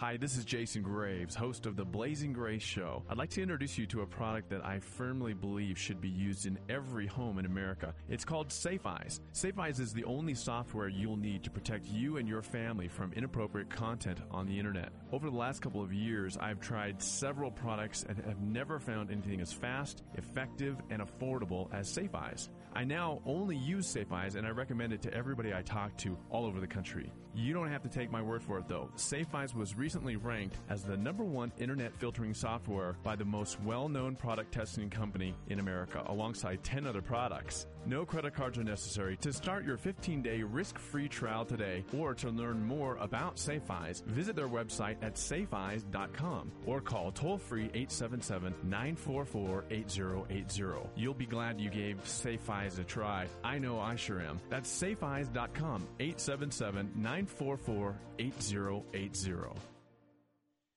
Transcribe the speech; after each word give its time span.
Hi, 0.00 0.16
this 0.16 0.36
is 0.36 0.44
Jason 0.44 0.82
Graves, 0.82 1.34
host 1.34 1.66
of 1.66 1.74
The 1.74 1.84
Blazing 1.84 2.32
Grace 2.32 2.62
Show. 2.62 3.02
I'd 3.10 3.18
like 3.18 3.30
to 3.30 3.42
introduce 3.42 3.76
you 3.76 3.84
to 3.86 4.02
a 4.02 4.06
product 4.06 4.48
that 4.50 4.64
I 4.64 4.78
firmly 4.78 5.34
believe 5.34 5.76
should 5.76 6.00
be 6.00 6.08
used 6.08 6.46
in 6.46 6.56
every 6.68 7.08
home 7.08 7.40
in 7.40 7.46
America. 7.46 7.92
It's 8.08 8.24
called 8.24 8.52
Safe 8.52 8.86
Eyes. 8.86 9.20
Safe 9.32 9.58
Eyes 9.58 9.80
is 9.80 9.92
the 9.92 10.04
only 10.04 10.34
software 10.34 10.86
you'll 10.86 11.16
need 11.16 11.42
to 11.42 11.50
protect 11.50 11.86
you 11.86 12.18
and 12.18 12.28
your 12.28 12.42
family 12.42 12.86
from 12.86 13.12
inappropriate 13.12 13.70
content 13.70 14.20
on 14.30 14.46
the 14.46 14.56
internet. 14.56 14.90
Over 15.10 15.30
the 15.30 15.36
last 15.36 15.62
couple 15.62 15.82
of 15.82 15.92
years, 15.92 16.36
I've 16.36 16.60
tried 16.60 17.02
several 17.02 17.50
products 17.50 18.04
and 18.08 18.16
have 18.18 18.40
never 18.40 18.78
found 18.78 19.10
anything 19.10 19.40
as 19.40 19.52
fast, 19.52 20.04
effective, 20.14 20.76
and 20.90 21.02
affordable 21.02 21.74
as 21.74 21.88
Safe 21.88 22.14
Eyes. 22.14 22.50
I 22.72 22.84
now 22.84 23.20
only 23.26 23.56
use 23.56 23.88
Safe 23.88 24.12
Eyes 24.12 24.36
and 24.36 24.46
I 24.46 24.50
recommend 24.50 24.92
it 24.92 25.02
to 25.02 25.12
everybody 25.12 25.52
I 25.52 25.62
talk 25.62 25.96
to 25.98 26.16
all 26.30 26.46
over 26.46 26.60
the 26.60 26.68
country. 26.68 27.12
You 27.34 27.52
don't 27.52 27.70
have 27.70 27.82
to 27.82 27.88
take 27.88 28.12
my 28.12 28.22
word 28.22 28.44
for 28.44 28.58
it 28.58 28.68
though. 28.68 28.90
Safe 28.94 29.34
Eyes 29.34 29.54
was 29.54 29.74
recently 29.74 29.87
ranked 29.96 30.56
as 30.68 30.82
the 30.82 30.96
number 30.96 31.24
one 31.24 31.52
internet 31.58 31.94
filtering 31.94 32.34
software 32.34 32.96
by 33.02 33.16
the 33.16 33.24
most 33.24 33.60
well 33.62 33.88
known 33.88 34.16
product 34.16 34.52
testing 34.52 34.90
company 34.90 35.34
in 35.48 35.60
America, 35.60 36.02
alongside 36.06 36.62
10 36.62 36.86
other 36.86 37.02
products. 37.02 37.66
No 37.86 38.04
credit 38.04 38.34
cards 38.34 38.58
are 38.58 38.64
necessary. 38.64 39.16
To 39.18 39.32
start 39.32 39.64
your 39.64 39.76
15 39.76 40.22
day 40.22 40.42
risk 40.42 40.78
free 40.78 41.08
trial 41.08 41.44
today 41.44 41.84
or 41.96 42.14
to 42.14 42.28
learn 42.30 42.62
more 42.62 42.96
about 42.96 43.38
Safe 43.38 43.70
Eyes, 43.70 44.02
visit 44.06 44.36
their 44.36 44.48
website 44.48 44.96
at 45.02 45.14
safeeyes.com 45.14 46.52
or 46.66 46.80
call 46.80 47.12
toll 47.12 47.38
free 47.38 47.70
877 47.74 48.54
944 48.64 49.64
8080. 49.70 50.88
You'll 50.96 51.14
be 51.14 51.26
glad 51.26 51.60
you 51.60 51.70
gave 51.70 52.06
Safe 52.06 52.48
Eyes 52.50 52.78
a 52.78 52.84
try. 52.84 53.26
I 53.42 53.58
know 53.58 53.80
I 53.80 53.96
sure 53.96 54.20
am. 54.20 54.40
That's 54.50 54.70
safeeyes.com 54.70 55.86
877 55.98 56.92
944 56.94 57.94
8080. 58.18 59.77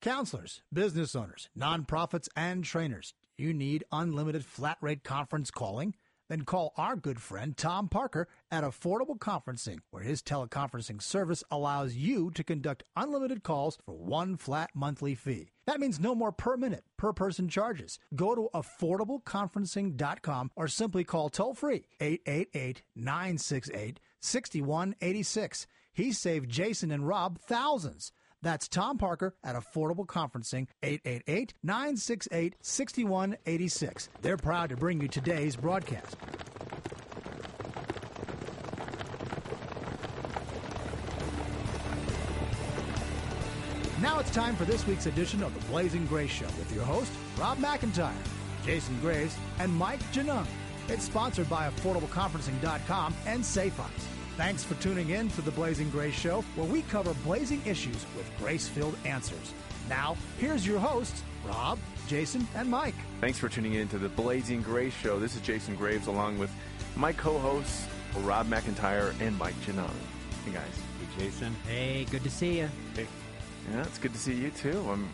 Counselors, 0.01 0.63
business 0.73 1.15
owners, 1.15 1.47
nonprofits, 1.55 2.27
and 2.35 2.63
trainers. 2.63 3.13
You 3.37 3.53
need 3.53 3.83
unlimited 3.91 4.43
flat 4.43 4.79
rate 4.81 5.03
conference 5.03 5.51
calling? 5.51 5.93
Then 6.27 6.41
call 6.41 6.73
our 6.75 6.95
good 6.95 7.21
friend 7.21 7.55
Tom 7.55 7.87
Parker 7.87 8.27
at 8.49 8.63
Affordable 8.63 9.19
Conferencing, 9.19 9.77
where 9.91 10.01
his 10.01 10.23
teleconferencing 10.23 11.03
service 11.03 11.43
allows 11.51 11.93
you 11.93 12.31
to 12.31 12.43
conduct 12.43 12.83
unlimited 12.95 13.43
calls 13.43 13.77
for 13.85 13.95
one 13.95 14.37
flat 14.37 14.71
monthly 14.73 15.13
fee. 15.13 15.51
That 15.67 15.79
means 15.79 15.99
no 15.99 16.15
more 16.15 16.31
per 16.31 16.57
minute, 16.57 16.85
per 16.97 17.13
person 17.13 17.47
charges. 17.47 17.99
Go 18.15 18.33
to 18.33 18.49
affordableconferencing.com 18.55 20.51
or 20.55 20.67
simply 20.67 21.03
call 21.03 21.29
toll 21.29 21.53
free 21.53 21.83
888 21.99 22.81
968 22.95 23.99
6186. 24.19 25.67
He 25.93 26.11
saved 26.11 26.49
Jason 26.49 26.89
and 26.89 27.07
Rob 27.07 27.39
thousands. 27.39 28.11
That's 28.41 28.67
Tom 28.67 28.97
Parker 28.97 29.35
at 29.43 29.55
Affordable 29.55 30.05
Conferencing, 30.05 30.67
888 30.81 31.53
968 31.63 32.55
6186. 32.61 34.09
They're 34.21 34.37
proud 34.37 34.69
to 34.69 34.77
bring 34.77 35.01
you 35.01 35.07
today's 35.07 35.55
broadcast. 35.55 36.17
Now 44.01 44.17
it's 44.17 44.31
time 44.31 44.55
for 44.55 44.65
this 44.65 44.87
week's 44.87 45.05
edition 45.05 45.43
of 45.43 45.53
the 45.53 45.63
Blazing 45.67 46.07
Grace 46.07 46.31
Show 46.31 46.47
with 46.57 46.73
your 46.73 46.83
host, 46.83 47.11
Rob 47.37 47.59
McIntyre, 47.59 48.11
Jason 48.65 48.99
Graves, 48.99 49.35
and 49.59 49.71
Mike 49.71 50.01
Genung. 50.11 50.47
It's 50.87 51.05
sponsored 51.05 51.47
by 51.47 51.69
AffordableConferencing.com 51.69 53.13
and 53.27 53.45
Safe 53.45 53.79
Eyes. 53.79 54.20
Thanks 54.37 54.63
for 54.63 54.75
tuning 54.75 55.09
in 55.09 55.29
to 55.31 55.41
the 55.41 55.51
Blazing 55.51 55.89
Grace 55.89 56.13
Show, 56.13 56.41
where 56.55 56.67
we 56.67 56.83
cover 56.83 57.13
blazing 57.25 57.61
issues 57.65 58.05
with 58.15 58.25
grace 58.39 58.67
filled 58.67 58.95
answers. 59.05 59.53
Now, 59.89 60.15
here's 60.39 60.65
your 60.65 60.79
hosts, 60.79 61.21
Rob, 61.45 61.77
Jason, 62.07 62.47
and 62.55 62.69
Mike. 62.69 62.95
Thanks 63.19 63.37
for 63.37 63.49
tuning 63.49 63.73
in 63.73 63.87
to 63.89 63.97
the 63.97 64.09
Blazing 64.09 64.61
Grace 64.61 64.93
Show. 64.93 65.19
This 65.19 65.35
is 65.35 65.41
Jason 65.41 65.75
Graves 65.75 66.07
along 66.07 66.39
with 66.39 66.49
my 66.95 67.11
co 67.11 67.37
hosts, 67.39 67.85
Rob 68.19 68.47
McIntyre 68.47 69.13
and 69.19 69.37
Mike 69.37 69.59
Genung. 69.65 69.91
Hey, 70.45 70.53
guys. 70.53 70.63
Hey, 71.17 71.23
Jason. 71.23 71.55
Hey, 71.67 72.05
good 72.09 72.23
to 72.23 72.29
see 72.29 72.59
you. 72.59 72.69
Hey. 72.95 73.07
Yeah, 73.71 73.81
it's 73.83 73.99
good 73.99 74.13
to 74.13 74.19
see 74.19 74.33
you 74.33 74.49
too. 74.51 74.79
Um, 74.89 75.13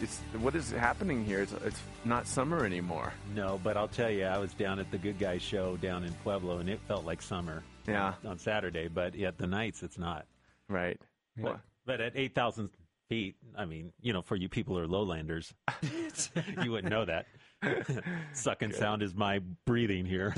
it's 0.00 0.18
what 0.40 0.54
is 0.54 0.70
happening 0.70 1.24
here? 1.24 1.40
It's, 1.40 1.52
it's 1.64 1.80
not 2.04 2.26
summer 2.26 2.64
anymore. 2.64 3.12
No, 3.34 3.60
but 3.64 3.76
I'll 3.76 3.88
tell 3.88 4.10
you, 4.10 4.24
I 4.24 4.38
was 4.38 4.52
down 4.54 4.78
at 4.78 4.90
the 4.90 4.98
Good 4.98 5.18
Guys 5.18 5.42
show 5.42 5.76
down 5.76 6.04
in 6.04 6.12
Pueblo, 6.22 6.58
and 6.58 6.68
it 6.68 6.78
felt 6.86 7.04
like 7.04 7.20
summer. 7.20 7.62
Yeah. 7.90 8.14
On, 8.24 8.32
on 8.32 8.38
Saturday, 8.38 8.88
but 8.88 9.18
at 9.20 9.38
the 9.38 9.46
nights, 9.46 9.82
it's 9.82 9.98
not. 9.98 10.26
Right. 10.68 11.00
But, 11.36 11.60
but 11.86 12.00
at 12.00 12.12
eight 12.16 12.34
thousand 12.34 12.70
feet, 13.08 13.36
I 13.56 13.64
mean, 13.64 13.92
you 14.00 14.12
know, 14.12 14.22
for 14.22 14.36
you 14.36 14.48
people 14.48 14.76
who 14.76 14.82
are 14.82 14.86
lowlanders, 14.86 15.52
you 16.62 16.70
wouldn't 16.70 16.90
know 16.90 17.04
that. 17.04 17.26
Sucking 18.32 18.70
Good. 18.70 18.78
sound 18.78 19.02
is 19.02 19.14
my 19.14 19.40
breathing 19.66 20.06
here. 20.06 20.34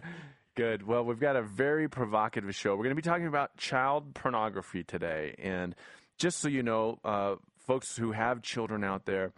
Good. 0.56 0.86
Well, 0.86 1.04
we've 1.04 1.20
got 1.20 1.36
a 1.36 1.42
very 1.42 1.88
provocative 1.88 2.52
show. 2.54 2.72
We're 2.72 2.84
going 2.84 2.96
to 2.96 3.02
be 3.02 3.02
talking 3.02 3.28
about 3.28 3.56
child 3.56 4.14
pornography 4.14 4.82
today, 4.82 5.36
and 5.38 5.74
just 6.18 6.40
so 6.40 6.48
you 6.48 6.62
know, 6.64 6.98
uh, 7.04 7.36
folks 7.66 7.96
who 7.96 8.10
have 8.10 8.42
children 8.42 8.82
out 8.82 9.06
there, 9.06 9.32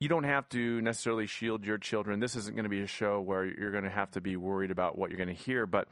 you 0.00 0.08
don't 0.08 0.24
have 0.24 0.48
to 0.50 0.80
necessarily 0.82 1.26
shield 1.26 1.64
your 1.64 1.78
children. 1.78 2.20
This 2.20 2.36
isn't 2.36 2.54
going 2.54 2.64
to 2.64 2.70
be 2.70 2.82
a 2.82 2.86
show 2.86 3.20
where 3.20 3.46
you're 3.46 3.70
going 3.70 3.84
to 3.84 3.90
have 3.90 4.10
to 4.12 4.20
be 4.20 4.36
worried 4.36 4.70
about 4.70 4.98
what 4.98 5.10
you're 5.10 5.18
going 5.18 5.34
to 5.34 5.42
hear, 5.42 5.66
but 5.66 5.88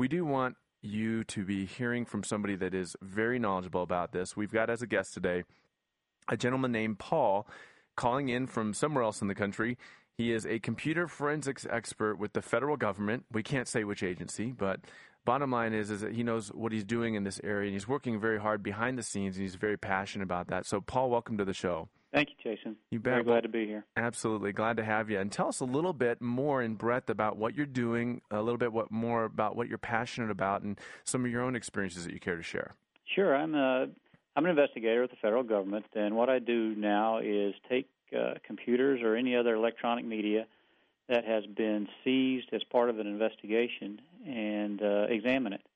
we 0.00 0.08
do 0.08 0.24
want 0.24 0.56
you 0.80 1.22
to 1.24 1.44
be 1.44 1.66
hearing 1.66 2.06
from 2.06 2.24
somebody 2.24 2.56
that 2.56 2.72
is 2.72 2.96
very 3.02 3.38
knowledgeable 3.38 3.82
about 3.82 4.12
this. 4.12 4.34
We've 4.34 4.50
got 4.50 4.70
as 4.70 4.80
a 4.80 4.86
guest 4.86 5.12
today 5.12 5.44
a 6.26 6.38
gentleman 6.38 6.72
named 6.72 6.98
Paul 6.98 7.46
calling 7.98 8.30
in 8.30 8.46
from 8.46 8.72
somewhere 8.72 9.04
else 9.04 9.20
in 9.20 9.28
the 9.28 9.34
country. 9.34 9.76
He 10.16 10.32
is 10.32 10.46
a 10.46 10.58
computer 10.58 11.06
forensics 11.06 11.66
expert 11.68 12.14
with 12.18 12.32
the 12.32 12.40
federal 12.40 12.78
government. 12.78 13.26
We 13.30 13.42
can't 13.42 13.68
say 13.68 13.84
which 13.84 14.02
agency, 14.02 14.52
but 14.52 14.80
bottom 15.26 15.50
line 15.50 15.74
is, 15.74 15.90
is 15.90 16.00
that 16.00 16.14
he 16.14 16.22
knows 16.22 16.48
what 16.48 16.72
he's 16.72 16.84
doing 16.84 17.14
in 17.14 17.24
this 17.24 17.38
area 17.44 17.66
and 17.66 17.74
he's 17.74 17.86
working 17.86 18.18
very 18.18 18.40
hard 18.40 18.62
behind 18.62 18.96
the 18.96 19.02
scenes 19.02 19.36
and 19.36 19.42
he's 19.42 19.56
very 19.56 19.76
passionate 19.76 20.24
about 20.24 20.46
that. 20.46 20.64
So, 20.64 20.80
Paul, 20.80 21.10
welcome 21.10 21.36
to 21.36 21.44
the 21.44 21.52
show. 21.52 21.90
Thank 22.12 22.30
you, 22.30 22.34
Jason. 22.42 22.76
You 22.90 22.98
bet. 22.98 23.12
Very 23.12 23.24
glad 23.24 23.42
to 23.44 23.48
be 23.48 23.66
here. 23.66 23.84
Absolutely 23.96 24.52
glad 24.52 24.76
to 24.78 24.84
have 24.84 25.10
you. 25.10 25.18
And 25.20 25.30
tell 25.30 25.48
us 25.48 25.60
a 25.60 25.64
little 25.64 25.92
bit 25.92 26.20
more 26.20 26.60
in 26.60 26.74
breadth 26.74 27.08
about 27.08 27.36
what 27.36 27.54
you're 27.54 27.66
doing, 27.66 28.20
a 28.30 28.42
little 28.42 28.58
bit 28.58 28.72
what 28.72 28.90
more 28.90 29.24
about 29.24 29.54
what 29.54 29.68
you're 29.68 29.78
passionate 29.78 30.30
about, 30.30 30.62
and 30.62 30.78
some 31.04 31.24
of 31.24 31.30
your 31.30 31.42
own 31.42 31.54
experiences 31.54 32.04
that 32.04 32.12
you 32.12 32.18
care 32.18 32.36
to 32.36 32.42
share. 32.42 32.74
Sure. 33.14 33.34
I'm 33.36 33.54
a 33.54 33.86
I'm 34.36 34.44
an 34.44 34.50
investigator 34.50 35.02
with 35.02 35.10
the 35.10 35.16
federal 35.22 35.42
government, 35.42 35.86
and 35.94 36.16
what 36.16 36.28
I 36.28 36.40
do 36.40 36.74
now 36.74 37.18
is 37.18 37.54
take 37.68 37.88
uh, 38.16 38.34
computers 38.44 39.00
or 39.02 39.14
any 39.14 39.36
other 39.36 39.54
electronic 39.54 40.04
media 40.04 40.46
that 41.08 41.24
has 41.24 41.44
been 41.46 41.88
seized 42.04 42.48
as 42.52 42.62
part 42.64 42.90
of 42.90 42.98
an 42.98 43.06
investigation 43.06 44.00
and 44.26 44.82
uh, 44.82 45.06
examine 45.08 45.52
it. 45.52 45.66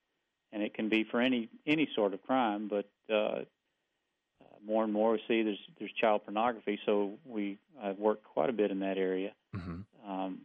And 0.53 0.63
it 0.63 0.75
can 0.75 0.89
be 0.89 1.05
for 1.05 1.21
any 1.21 1.49
any 1.67 1.89
sort 1.95 2.15
of 2.15 2.23
crime, 2.23 2.69
but 2.69 2.89
uh, 3.13 3.15
uh, 3.15 3.45
more 4.67 4.85
and 4.85 4.93
more 4.93 5.13
we 5.13 5.23
see 5.29 5.43
there's 5.43 5.59
there's 5.79 5.93
child 5.93 6.23
pornography. 6.25 6.79
So 6.87 7.13
we 7.27 7.59
I've 7.83 7.99
worked 7.99 8.25
quite 8.25 8.51
a 8.51 8.53
bit 8.53 8.71
in 8.71 8.81
that 8.81 8.99
area. 8.99 9.33
Mm-hmm. 9.55 10.11
Um, 10.11 10.41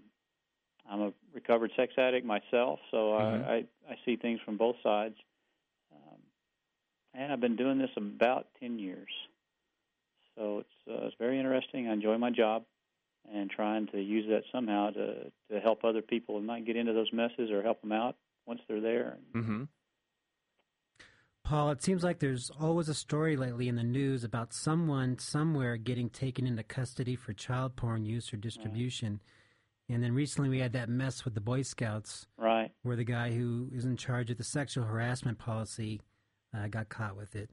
I'm 0.90 1.02
a 1.02 1.14
recovered 1.34 1.72
sex 1.76 1.94
addict 1.98 2.26
myself, 2.26 2.80
so 2.92 2.98
mm-hmm. 2.98 3.50
I, 3.50 3.54
I 3.54 3.58
I 3.90 3.96
see 4.06 4.16
things 4.16 4.40
from 4.44 4.58
both 4.58 4.76
sides. 4.84 5.16
Um, 5.92 6.20
and 7.14 7.32
I've 7.32 7.42
been 7.42 7.56
doing 7.56 7.78
this 7.78 7.92
about 7.96 8.48
ten 8.60 8.80
years. 8.80 9.10
So 10.36 10.60
it's 10.60 10.90
uh, 10.90 11.08
it's 11.08 11.16
very 11.20 11.38
interesting. 11.38 11.88
I 11.88 11.94
enjoy 11.94 12.18
my 12.18 12.32
job 12.32 12.64
and 13.32 13.50
trying 13.50 13.88
to 13.88 14.02
use 14.02 14.26
that 14.30 14.44
somehow 14.52 14.90
to 14.92 15.32
to 15.52 15.60
help 15.60 15.84
other 15.84 16.02
people 16.02 16.38
and 16.38 16.48
not 16.48 16.66
get 16.66 16.76
into 16.76 16.94
those 16.94 17.12
messes 17.14 17.52
or 17.52 17.62
help 17.62 17.82
them 17.82 17.92
out 17.92 18.16
once 18.46 18.62
they're 18.68 18.82
there. 18.82 19.18
Mm-hmm. 19.36 19.64
Paul, 21.50 21.72
it 21.72 21.82
seems 21.82 22.04
like 22.04 22.20
there's 22.20 22.52
always 22.62 22.90
a 22.90 22.94
story 22.94 23.36
lately 23.36 23.70
in 23.70 23.76
the 23.76 23.82
news 23.82 24.24
about 24.24 24.54
someone 24.54 25.18
somewhere 25.18 25.78
getting 25.78 26.08
taken 26.08 26.46
into 26.46 26.62
custody 26.62 27.16
for 27.16 27.34
child 27.34 27.76
porn 27.76 28.06
use 28.06 28.32
or 28.32 28.38
distribution. 28.38 29.14
Right. 29.90 29.96
And 29.96 30.04
then 30.04 30.14
recently 30.14 30.50
we 30.50 30.60
had 30.60 30.74
that 30.74 30.90
mess 30.90 31.26
with 31.26 31.34
the 31.34 31.42
Boy 31.42 31.64
Scouts, 31.64 32.28
right? 32.38 32.70
Where 32.84 32.96
the 32.96 33.04
guy 33.04 33.32
who 33.32 33.68
is 33.74 33.84
in 33.84 33.98
charge 33.98 34.30
of 34.30 34.38
the 34.38 34.44
sexual 34.44 34.84
harassment 34.84 35.40
policy 35.40 36.02
uh, 36.56 36.68
got 36.68 36.90
caught 36.90 37.18
with 37.18 37.36
it. 37.36 37.50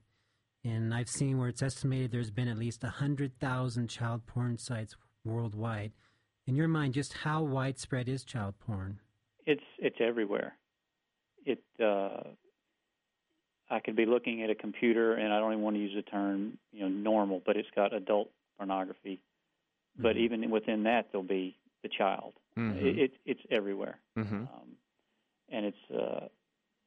And 0.63 0.93
I've 0.93 1.09
seen 1.09 1.39
where 1.39 1.49
it's 1.49 1.63
estimated 1.63 2.11
there's 2.11 2.29
been 2.29 2.49
at 2.49 2.59
least 2.59 2.83
100,000 2.83 3.87
child 3.87 4.27
porn 4.27 4.59
sites 4.59 4.95
worldwide. 5.25 5.93
In 6.45 6.55
your 6.55 6.67
mind, 6.67 6.93
just 6.93 7.13
how 7.13 7.41
widespread 7.41 8.07
is 8.07 8.23
child 8.23 8.53
porn? 8.59 8.99
It's 9.47 9.63
it's 9.79 9.97
everywhere. 9.99 10.53
It 11.47 11.63
uh, 11.83 12.33
I 13.69 13.79
could 13.79 13.95
be 13.95 14.05
looking 14.05 14.43
at 14.43 14.49
a 14.49 14.55
computer, 14.55 15.13
and 15.13 15.33
I 15.33 15.39
don't 15.39 15.51
even 15.51 15.63
want 15.63 15.75
to 15.75 15.81
use 15.81 15.93
the 15.95 16.01
term 16.01 16.57
you 16.71 16.81
know 16.81 16.87
normal, 16.89 17.41
but 17.45 17.57
it's 17.57 17.69
got 17.75 17.93
adult 17.93 18.29
pornography. 18.57 19.15
Mm-hmm. 19.95 20.03
But 20.03 20.17
even 20.17 20.49
within 20.49 20.83
that, 20.83 21.07
there'll 21.11 21.27
be 21.27 21.57
the 21.83 21.89
child. 21.89 22.33
Mm-hmm. 22.57 22.85
It, 22.85 22.99
it, 22.99 23.11
it's 23.25 23.41
everywhere, 23.51 23.99
mm-hmm. 24.17 24.35
um, 24.35 24.77
and 25.49 25.65
it's 25.65 25.91
uh, 25.93 26.27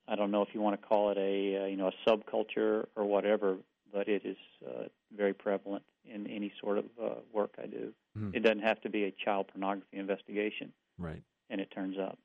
I 0.08 0.16
don't 0.16 0.30
know 0.30 0.42
if 0.42 0.48
you 0.52 0.60
want 0.60 0.80
to 0.80 0.86
call 0.86 1.10
it 1.10 1.18
a 1.18 1.64
uh, 1.64 1.66
you 1.66 1.76
know 1.76 1.88
a 1.88 2.08
subculture 2.10 2.86
or 2.96 3.04
whatever, 3.04 3.56
but 3.92 4.08
it 4.08 4.22
is 4.24 4.36
uh, 4.66 4.84
very 5.16 5.34
prevalent 5.34 5.82
in 6.04 6.26
any 6.26 6.52
sort 6.60 6.78
of 6.78 6.84
uh, 7.02 7.14
work 7.32 7.54
I 7.62 7.66
do. 7.66 7.92
Mhm. 8.18 8.34
It 8.34 8.40
doesn't 8.40 8.62
have 8.62 8.80
to 8.82 8.88
be 8.88 9.04
a 9.04 9.12
child 9.12 9.48
pornography 9.48 9.98
investigation, 9.98 10.72
Right. 10.98 11.22
and 11.50 11.60
it 11.60 11.70
turns 11.70 11.98
up. 11.98 12.18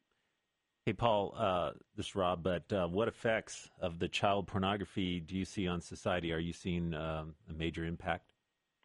Hey, 0.85 0.93
Paul, 0.93 1.33
uh, 1.35 1.71
this 1.97 2.05
is 2.05 2.15
Rob, 2.15 2.43
but 2.43 2.71
uh, 2.71 2.85
what 2.87 3.07
effects 3.07 3.71
of 3.81 3.97
the 3.97 4.07
child 4.07 4.45
pornography 4.45 5.19
do 5.19 5.35
you 5.35 5.43
see 5.43 5.67
on 5.67 5.81
society? 5.81 6.31
Are 6.31 6.37
you 6.37 6.53
seeing 6.53 6.93
um, 6.93 7.33
a 7.49 7.53
major 7.53 7.85
impact? 7.85 8.33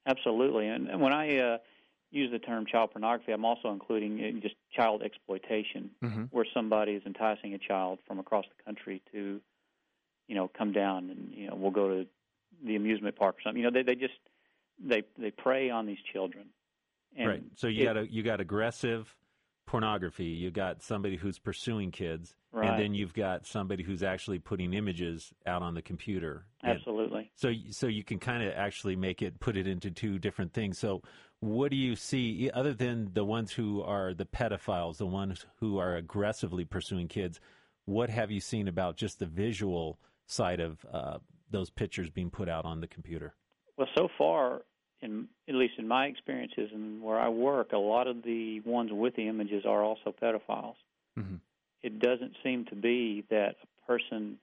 Absolutely, 0.06 0.66
and, 0.66 0.88
and 0.88 0.98
when 0.98 1.12
I 1.12 1.36
uh, 1.36 1.58
use 2.10 2.30
the 2.32 2.38
term 2.38 2.64
child 2.64 2.92
pornography, 2.92 3.32
I'm 3.32 3.44
also 3.44 3.70
including 3.70 4.18
uh, 4.18 4.40
just 4.40 4.54
child 4.74 5.02
exploitation, 5.02 5.90
Mm-hmm. 6.02 6.24
where 6.30 6.46
somebody 6.54 6.92
is 6.92 7.02
enticing 7.04 7.52
a 7.52 7.58
child 7.58 7.98
from 8.06 8.18
across 8.18 8.46
the 8.46 8.64
country 8.64 9.02
to, 9.12 9.42
you 10.26 10.34
know, 10.34 10.48
come 10.56 10.72
down 10.72 11.10
and 11.10 11.34
you 11.34 11.48
know 11.48 11.54
we'll 11.54 11.70
go 11.70 11.88
to 11.88 12.06
the 12.64 12.76
amusement 12.76 13.14
park 13.14 13.36
or 13.36 13.42
something. 13.44 13.62
You 13.62 13.70
know, 13.70 13.74
they 13.74 13.82
they 13.82 13.94
just 13.94 14.14
they 14.82 15.02
they 15.18 15.30
prey 15.32 15.68
on 15.68 15.84
these 15.84 16.00
children. 16.14 16.46
And 17.14 17.28
right. 17.28 17.42
So 17.56 17.66
you 17.66 17.82
it- 17.82 17.84
got 17.84 17.96
a, 17.98 18.10
you 18.10 18.22
got 18.22 18.40
aggressive 18.40 19.14
pornography. 19.70 20.24
You 20.24 20.50
got 20.50 20.82
somebody 20.82 21.14
who's 21.14 21.38
pursuing 21.38 21.92
kids, 21.92 22.34
Right. 22.50 22.68
and 22.68 22.76
then 22.76 22.92
you've 22.92 23.14
got 23.14 23.46
somebody 23.46 23.84
who's 23.84 24.02
actually 24.02 24.40
putting 24.40 24.74
images 24.74 25.32
out 25.46 25.62
on 25.62 25.74
the 25.74 25.80
computer. 25.82 26.44
And- 26.64 26.72
absolutely. 26.72 27.30
So, 27.36 27.52
so 27.70 27.86
you 27.86 28.02
can 28.02 28.18
kind 28.18 28.42
of 28.42 28.52
actually 28.52 28.96
make 28.96 29.22
it, 29.22 29.38
put 29.38 29.56
it 29.56 29.68
into 29.68 29.92
two 29.92 30.18
different 30.18 30.52
things. 30.52 30.76
So, 30.80 31.02
what 31.38 31.70
do 31.70 31.76
you 31.76 31.94
see 31.94 32.50
other 32.52 32.74
than 32.74 33.10
the 33.14 33.24
ones 33.24 33.52
who 33.52 33.80
are 33.82 34.12
the 34.12 34.26
pedophiles, 34.26 34.96
the 34.96 35.06
ones 35.06 35.46
who 35.60 35.78
are 35.78 35.94
aggressively 35.94 36.64
pursuing 36.64 37.06
kids? 37.06 37.40
What 37.84 38.10
have 38.10 38.32
you 38.32 38.40
seen 38.40 38.66
about 38.66 38.96
just 38.96 39.20
the 39.20 39.26
visual 39.26 40.00
side 40.26 40.58
of 40.58 40.84
uh, 40.92 41.18
those 41.48 41.70
pictures 41.70 42.10
being 42.10 42.30
put 42.30 42.48
out 42.48 42.64
on 42.64 42.80
the 42.80 42.88
computer? 42.88 43.34
Well, 43.76 43.88
so 43.96 44.08
far, 44.18 44.62
in 45.02 45.28
at 45.48 45.54
least 45.54 45.74
in 45.78 45.88
my 45.88 46.06
experiences 46.06 46.70
and 46.72 47.02
where 47.02 47.18
I 47.18 47.28
work, 47.28 47.72
a 47.72 47.78
lot 47.78 48.06
of 48.06 48.22
the 48.22 48.60
ones 48.60 48.90
with 48.92 49.16
the 49.16 49.28
images 49.28 49.64
are 49.66 49.82
also 49.82 50.12
pedophiles. 50.22 50.76
Mhm. 51.18 51.40
It 51.82 51.98
doesn't 51.98 52.36
seem 52.42 52.66
to 52.66 52.74
be 52.74 53.22
that 53.30 53.56
a 53.62 53.86
person 53.86 54.38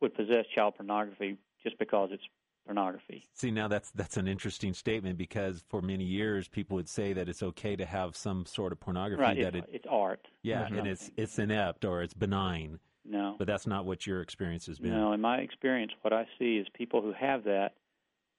would 0.00 0.14
possess 0.14 0.46
child 0.54 0.74
pornography 0.76 1.36
just 1.62 1.78
because 1.78 2.10
it's 2.12 2.22
pornography. 2.66 3.24
See, 3.32 3.50
now 3.50 3.68
that's 3.68 3.90
that's 3.92 4.16
an 4.16 4.28
interesting 4.28 4.74
statement 4.74 5.16
because 5.16 5.64
for 5.68 5.80
many 5.80 6.04
years 6.04 6.48
people 6.48 6.74
would 6.76 6.88
say 6.88 7.12
that 7.12 7.28
it's 7.28 7.42
okay 7.42 7.76
to 7.76 7.86
have 7.86 8.16
some 8.16 8.44
sort 8.46 8.72
of 8.72 8.80
pornography 8.80 9.22
right? 9.22 9.40
that 9.40 9.54
It's, 9.56 9.68
it, 9.68 9.74
it's 9.76 9.86
art. 9.88 10.26
yeah, 10.42 10.66
and 10.66 10.86
it's 10.86 11.10
it's 11.16 11.38
inept 11.38 11.84
or 11.84 12.02
it's 12.02 12.14
benign, 12.14 12.78
no. 13.04 13.36
but 13.38 13.46
that's 13.46 13.66
not 13.66 13.86
what 13.86 14.06
your 14.06 14.20
experience 14.20 14.66
has 14.66 14.78
been. 14.78 14.90
No, 14.90 15.12
in 15.12 15.20
my 15.20 15.38
experience, 15.38 15.92
what 16.02 16.12
I 16.12 16.26
see 16.38 16.58
is 16.58 16.66
people 16.74 17.00
who 17.00 17.12
have 17.12 17.44
that 17.44 17.72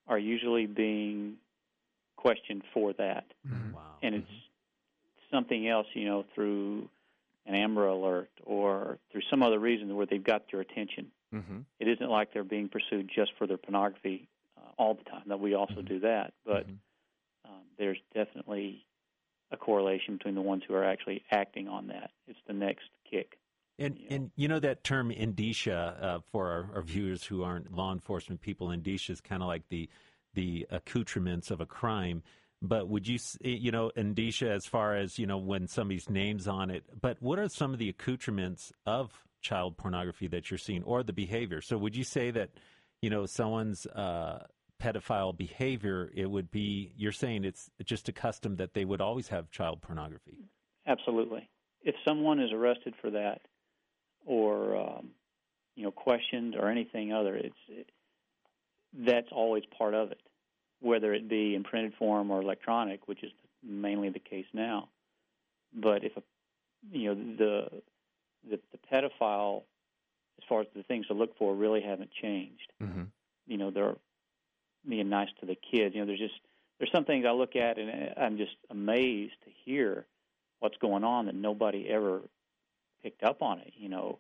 are 0.10 0.18
usually 0.20 0.66
being 0.66 1.38
questioned 2.18 2.64
for 2.74 2.92
that, 2.94 3.26
Wow. 3.74 3.82
and 4.02 4.16
it's 4.16 4.32
something 5.32 5.68
else, 5.68 5.88
you 5.94 6.06
know, 6.06 6.24
through 6.36 6.90
an 7.46 7.56
Amber 7.56 7.88
Alert 7.88 8.30
or 8.46 8.98
through 9.12 9.22
some 9.30 9.42
other 9.42 9.60
reason 9.60 9.96
where 9.96 10.06
they've 10.06 10.24
got 10.24 10.52
your 10.52 10.62
attention. 10.62 11.12
Mm-hmm. 11.34 11.60
It 11.80 11.88
isn't 11.88 12.10
like 12.10 12.34
they're 12.34 12.44
being 12.44 12.68
pursued 12.68 13.10
just 13.14 13.32
for 13.38 13.48
their 13.48 13.58
pornography 13.58 14.28
uh, 14.58 14.62
all 14.78 14.96
the 14.96 15.04
time. 15.04 15.24
That 15.28 15.40
we 15.40 15.54
also 15.54 15.76
Mhm. 15.82 15.88
do 15.88 16.00
that, 16.00 16.34
but 16.44 16.68
Mhm. 16.68 16.78
um, 17.46 17.64
there's 17.78 18.00
definitely 18.14 18.86
a 19.52 19.58
correlation 19.58 20.18
between 20.18 20.36
the 20.36 20.42
ones 20.42 20.64
who 20.66 20.74
are 20.76 20.84
actually 20.84 21.24
acting 21.32 21.68
on 21.68 21.88
that. 21.88 22.12
It's 22.28 22.42
the 22.46 22.54
next 22.54 22.90
kick. 23.06 23.39
And 23.80 23.98
you 23.98 24.10
know. 24.10 24.16
and 24.16 24.32
you 24.36 24.48
know 24.48 24.60
that 24.60 24.84
term 24.84 25.10
indicia 25.10 25.98
uh, 26.02 26.20
for 26.32 26.50
our, 26.50 26.70
our 26.76 26.82
viewers 26.82 27.24
who 27.24 27.44
aren't 27.44 27.74
law 27.74 27.92
enforcement 27.94 28.42
people, 28.42 28.72
indicia 28.72 29.14
is 29.14 29.22
kind 29.22 29.42
of 29.42 29.48
like 29.48 29.64
the 29.70 29.90
the 30.34 30.68
accoutrements 30.70 31.50
of 31.50 31.62
a 31.62 31.66
crime. 31.66 32.22
But 32.62 32.90
would 32.90 33.08
you 33.08 33.18
you 33.42 33.72
know 33.72 33.92
indicia 33.96 34.52
as 34.52 34.66
far 34.66 34.96
as 34.96 35.18
you 35.18 35.26
know 35.26 35.38
when 35.38 35.68
somebody's 35.68 36.10
name's 36.10 36.48
on 36.48 36.70
it? 36.70 36.84
But 37.00 37.18
what 37.22 37.40
are 37.40 37.48
some 37.48 37.74
of 37.74 37.80
the 37.80 37.90
accoutrements 37.90 38.74
of 38.86 39.12
child 39.42 39.78
pornography 39.78 40.28
that 40.28 40.52
you're 40.52 40.58
seeing, 40.58 40.84
or 40.84 41.02
the 41.02 41.14
behavior? 41.14 41.62
So 41.62 41.78
would 41.78 41.96
you 41.96 42.04
say 42.04 42.32
that 42.32 42.50
you 43.02 43.10
know 43.10 43.26
someone's 43.26 43.86
uh, 43.88 44.46
pedophile 44.82 45.36
behavior? 45.36 46.12
It 46.14 46.30
would 46.30 46.52
be 46.52 46.92
you're 46.98 47.14
saying 47.14 47.46
it's 47.46 47.70
just 47.86 48.10
a 48.10 48.12
custom 48.12 48.58
that 48.58 48.74
they 48.74 48.84
would 48.84 49.00
always 49.00 49.30
have 49.30 49.50
child 49.52 49.82
pornography. 49.82 50.50
Absolutely. 50.86 51.50
If 51.82 51.96
someone 52.06 52.42
is 52.42 52.52
arrested 52.52 52.94
for 53.00 53.10
that, 53.12 53.40
or 54.30 54.78
um, 54.78 55.10
you 55.76 55.84
know 55.84 55.92
questioned 55.92 56.56
or 56.56 56.70
anything 56.70 57.12
other, 57.12 57.36
it's 57.36 57.56
it, 57.68 57.90
that's 58.94 59.28
always 59.32 59.64
part 59.76 59.96
of 59.96 60.12
it, 60.12 60.22
whether 60.82 61.14
it 61.14 61.28
be 61.28 61.56
in 61.56 61.64
printed 61.64 61.96
form 61.98 62.30
or 62.30 62.40
electronic, 62.40 63.08
which 63.08 63.24
is 63.24 63.32
mainly 63.64 64.10
the 64.10 64.20
case 64.20 64.46
now. 64.54 64.88
But 65.74 66.04
if 66.04 66.16
a 66.16 66.22
you 66.92 67.10
know 67.10 67.36
the 67.38 67.82
the, 68.48 68.60
the 68.72 68.80
pedophile, 68.92 69.64
as 70.38 70.48
far 70.48 70.62
as 70.62 70.68
the 70.76 70.84
things 70.84 71.08
to 71.08 71.14
look 71.14 71.36
for, 71.38 71.56
really 71.56 71.82
haven't 71.82 72.12
changed. 72.22 72.72
Mm-hmm. 72.82 73.04
You 73.48 73.58
know, 73.58 73.72
they're 73.72 73.96
being 74.88 75.10
nice 75.10 75.30
to 75.40 75.48
the 75.48 75.56
kids. 75.56 75.96
You 75.96 76.02
know, 76.02 76.08
there's 76.08 76.20
just 76.20 76.40
there's 76.78 76.92
some 76.92 77.06
things 77.06 77.26
I 77.28 77.32
look 77.32 77.56
at 77.56 77.80
and 77.80 78.14
I'm 78.16 78.38
just 78.38 78.56
amazed 78.70 79.34
to 79.46 79.50
hear 79.66 80.06
what's 80.60 80.78
going 80.78 81.04
on 81.04 81.26
that 81.26 81.36
nobody 81.36 81.90
ever 81.90 82.22
picked 83.04 83.24
up 83.24 83.42
on 83.42 83.60
it. 83.60 83.74
You 83.78 83.90
know, 83.90 84.20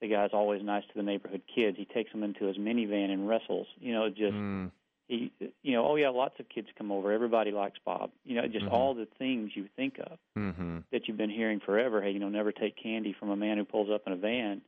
the 0.00 0.08
guy's 0.08 0.30
always 0.32 0.62
nice 0.62 0.84
to 0.84 0.94
the 0.94 1.02
neighborhood 1.02 1.42
kids. 1.52 1.76
He 1.78 1.84
takes 1.86 2.12
them 2.12 2.22
into 2.22 2.44
his 2.46 2.56
minivan 2.56 3.10
and 3.10 3.28
wrestles. 3.28 3.66
You 3.80 3.92
know, 3.92 4.08
just 4.08 4.34
Mm. 4.34 4.70
he, 5.08 5.32
you 5.62 5.72
know, 5.72 5.86
oh 5.86 5.96
yeah, 5.96 6.08
lots 6.10 6.38
of 6.40 6.48
kids 6.48 6.68
come 6.76 6.90
over. 6.92 7.12
Everybody 7.12 7.52
likes 7.52 7.78
Bob. 7.84 8.10
You 8.24 8.34
know, 8.36 8.46
just 8.48 8.66
Mhm. 8.66 8.72
all 8.72 8.94
the 8.94 9.06
things 9.06 9.54
you 9.56 9.68
think 9.76 9.98
of 9.98 10.18
Mm-hmm. 10.36 10.78
that 10.90 11.06
you've 11.08 11.16
been 11.16 11.30
hearing 11.30 11.60
forever. 11.60 12.02
Hey, 12.02 12.10
you 12.10 12.18
know, 12.18 12.28
never 12.28 12.52
take 12.52 12.76
candy 12.76 13.12
from 13.12 13.30
a 13.30 13.36
man 13.36 13.56
who 13.58 13.64
pulls 13.64 13.88
up 13.90 14.06
in 14.06 14.12
a 14.12 14.16
van. 14.16 14.62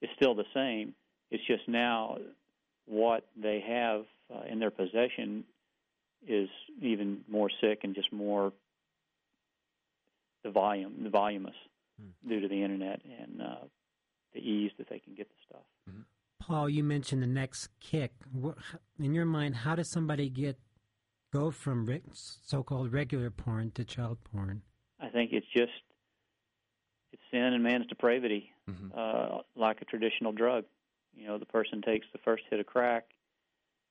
Is 0.00 0.10
still 0.14 0.34
the 0.34 0.46
same. 0.54 0.94
It's 1.30 1.42
just 1.44 1.66
now 1.66 2.18
what 2.86 3.26
they 3.36 3.60
have 3.60 4.06
uh, 4.32 4.42
in 4.48 4.58
their 4.60 4.70
possession 4.70 5.44
is 6.26 6.48
even 6.80 7.24
more 7.28 7.50
sick 7.60 7.80
and 7.84 7.94
just 7.94 8.12
more 8.12 8.52
the 10.42 10.50
volume, 10.50 11.02
the 11.02 11.10
voluminous 11.10 11.56
Hmm. 12.00 12.28
due 12.28 12.40
to 12.40 12.48
the 12.48 12.62
internet 12.62 13.00
and 13.04 13.42
uh, 13.42 13.64
the 14.34 14.40
ease 14.40 14.70
that 14.78 14.88
they 14.88 14.98
can 15.00 15.14
get 15.14 15.28
the 15.28 15.34
stuff. 15.48 15.62
Paul, 16.40 16.70
you 16.70 16.84
mentioned 16.84 17.22
the 17.22 17.26
next 17.26 17.68
kick. 17.80 18.12
What, 18.32 18.56
in 18.98 19.12
your 19.14 19.24
mind, 19.26 19.56
how 19.56 19.74
does 19.74 19.90
somebody 19.90 20.30
get 20.30 20.56
go 21.32 21.50
from 21.50 21.84
re- 21.86 22.02
so-called 22.12 22.92
regular 22.92 23.30
porn 23.30 23.72
to 23.72 23.84
child 23.84 24.18
porn? 24.24 24.62
I 25.00 25.08
think 25.08 25.32
it's 25.32 25.46
just 25.52 25.72
it's 27.12 27.22
sin 27.30 27.40
and 27.42 27.62
man's 27.62 27.86
depravity, 27.86 28.52
Mhm. 28.68 28.96
uh, 28.96 29.42
like 29.56 29.82
a 29.82 29.84
traditional 29.84 30.32
drug. 30.32 30.64
You 31.14 31.26
know, 31.26 31.38
the 31.38 31.46
person 31.46 31.82
takes 31.82 32.06
the 32.12 32.18
first 32.18 32.44
hit 32.48 32.60
of 32.60 32.66
crack, 32.66 33.06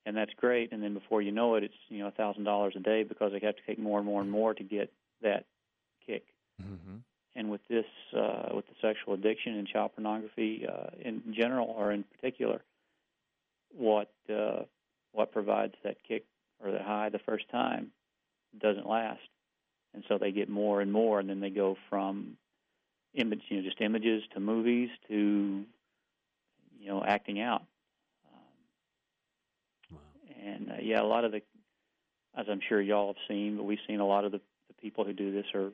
and 0.05 0.15
that's 0.15 0.33
great, 0.35 0.71
and 0.71 0.81
then 0.81 0.93
before 0.93 1.21
you 1.21 1.31
know 1.31 1.55
it, 1.55 1.63
it's 1.63 1.75
you 1.89 1.99
know 1.99 2.07
a 2.07 2.11
thousand 2.11 2.45
dollars 2.45 2.73
a 2.75 2.79
day 2.79 3.03
because 3.03 3.31
they 3.33 3.39
have 3.45 3.55
to 3.57 3.61
take 3.67 3.77
more 3.79 3.99
and 3.99 4.05
more 4.07 4.21
and 4.21 4.31
more 4.31 4.53
to 4.53 4.63
get 4.63 4.91
that 5.21 5.45
kick. 6.05 6.25
Mm-hmm. 6.61 6.97
And 7.37 7.51
with 7.51 7.61
this, 7.69 7.85
uh, 8.17 8.49
with 8.55 8.65
the 8.65 8.73
sexual 8.81 9.13
addiction 9.13 9.53
and 9.59 9.67
child 9.67 9.91
pornography 9.95 10.65
uh, 10.67 10.87
in 10.99 11.21
general 11.37 11.67
or 11.67 11.91
in 11.91 12.03
particular, 12.03 12.63
what 13.77 14.11
uh, 14.27 14.63
what 15.11 15.31
provides 15.31 15.75
that 15.83 15.97
kick 16.07 16.25
or 16.63 16.71
the 16.71 16.81
high 16.81 17.09
the 17.09 17.19
first 17.19 17.47
time 17.51 17.91
doesn't 18.59 18.89
last, 18.89 19.21
and 19.93 20.03
so 20.07 20.17
they 20.17 20.31
get 20.31 20.49
more 20.49 20.81
and 20.81 20.91
more, 20.91 21.19
and 21.19 21.29
then 21.29 21.39
they 21.39 21.51
go 21.51 21.77
from 21.91 22.37
image, 23.13 23.41
you 23.49 23.57
know, 23.57 23.63
just 23.63 23.81
images 23.81 24.23
to 24.33 24.39
movies 24.39 24.89
to 25.07 25.63
you 26.79 26.87
know 26.87 27.03
acting 27.05 27.39
out. 27.39 27.61
Um, 28.33 28.39
Wow. 29.91 29.99
and 30.43 30.71
uh, 30.71 30.75
yeah, 30.81 31.01
a 31.01 31.05
lot 31.05 31.23
of 31.23 31.31
the, 31.33 31.43
as 32.35 32.47
I'm 32.49 32.61
sure 32.67 32.81
y'all 32.81 33.13
have 33.13 33.23
seen, 33.27 33.57
but 33.57 33.63
we've 33.63 33.77
seen 33.87 33.99
a 33.99 34.07
lot 34.07 34.25
of 34.25 34.31
the, 34.31 34.41
the 34.69 34.73
people 34.81 35.05
who 35.05 35.13
do 35.13 35.31
this 35.31 35.45
are 35.53 35.69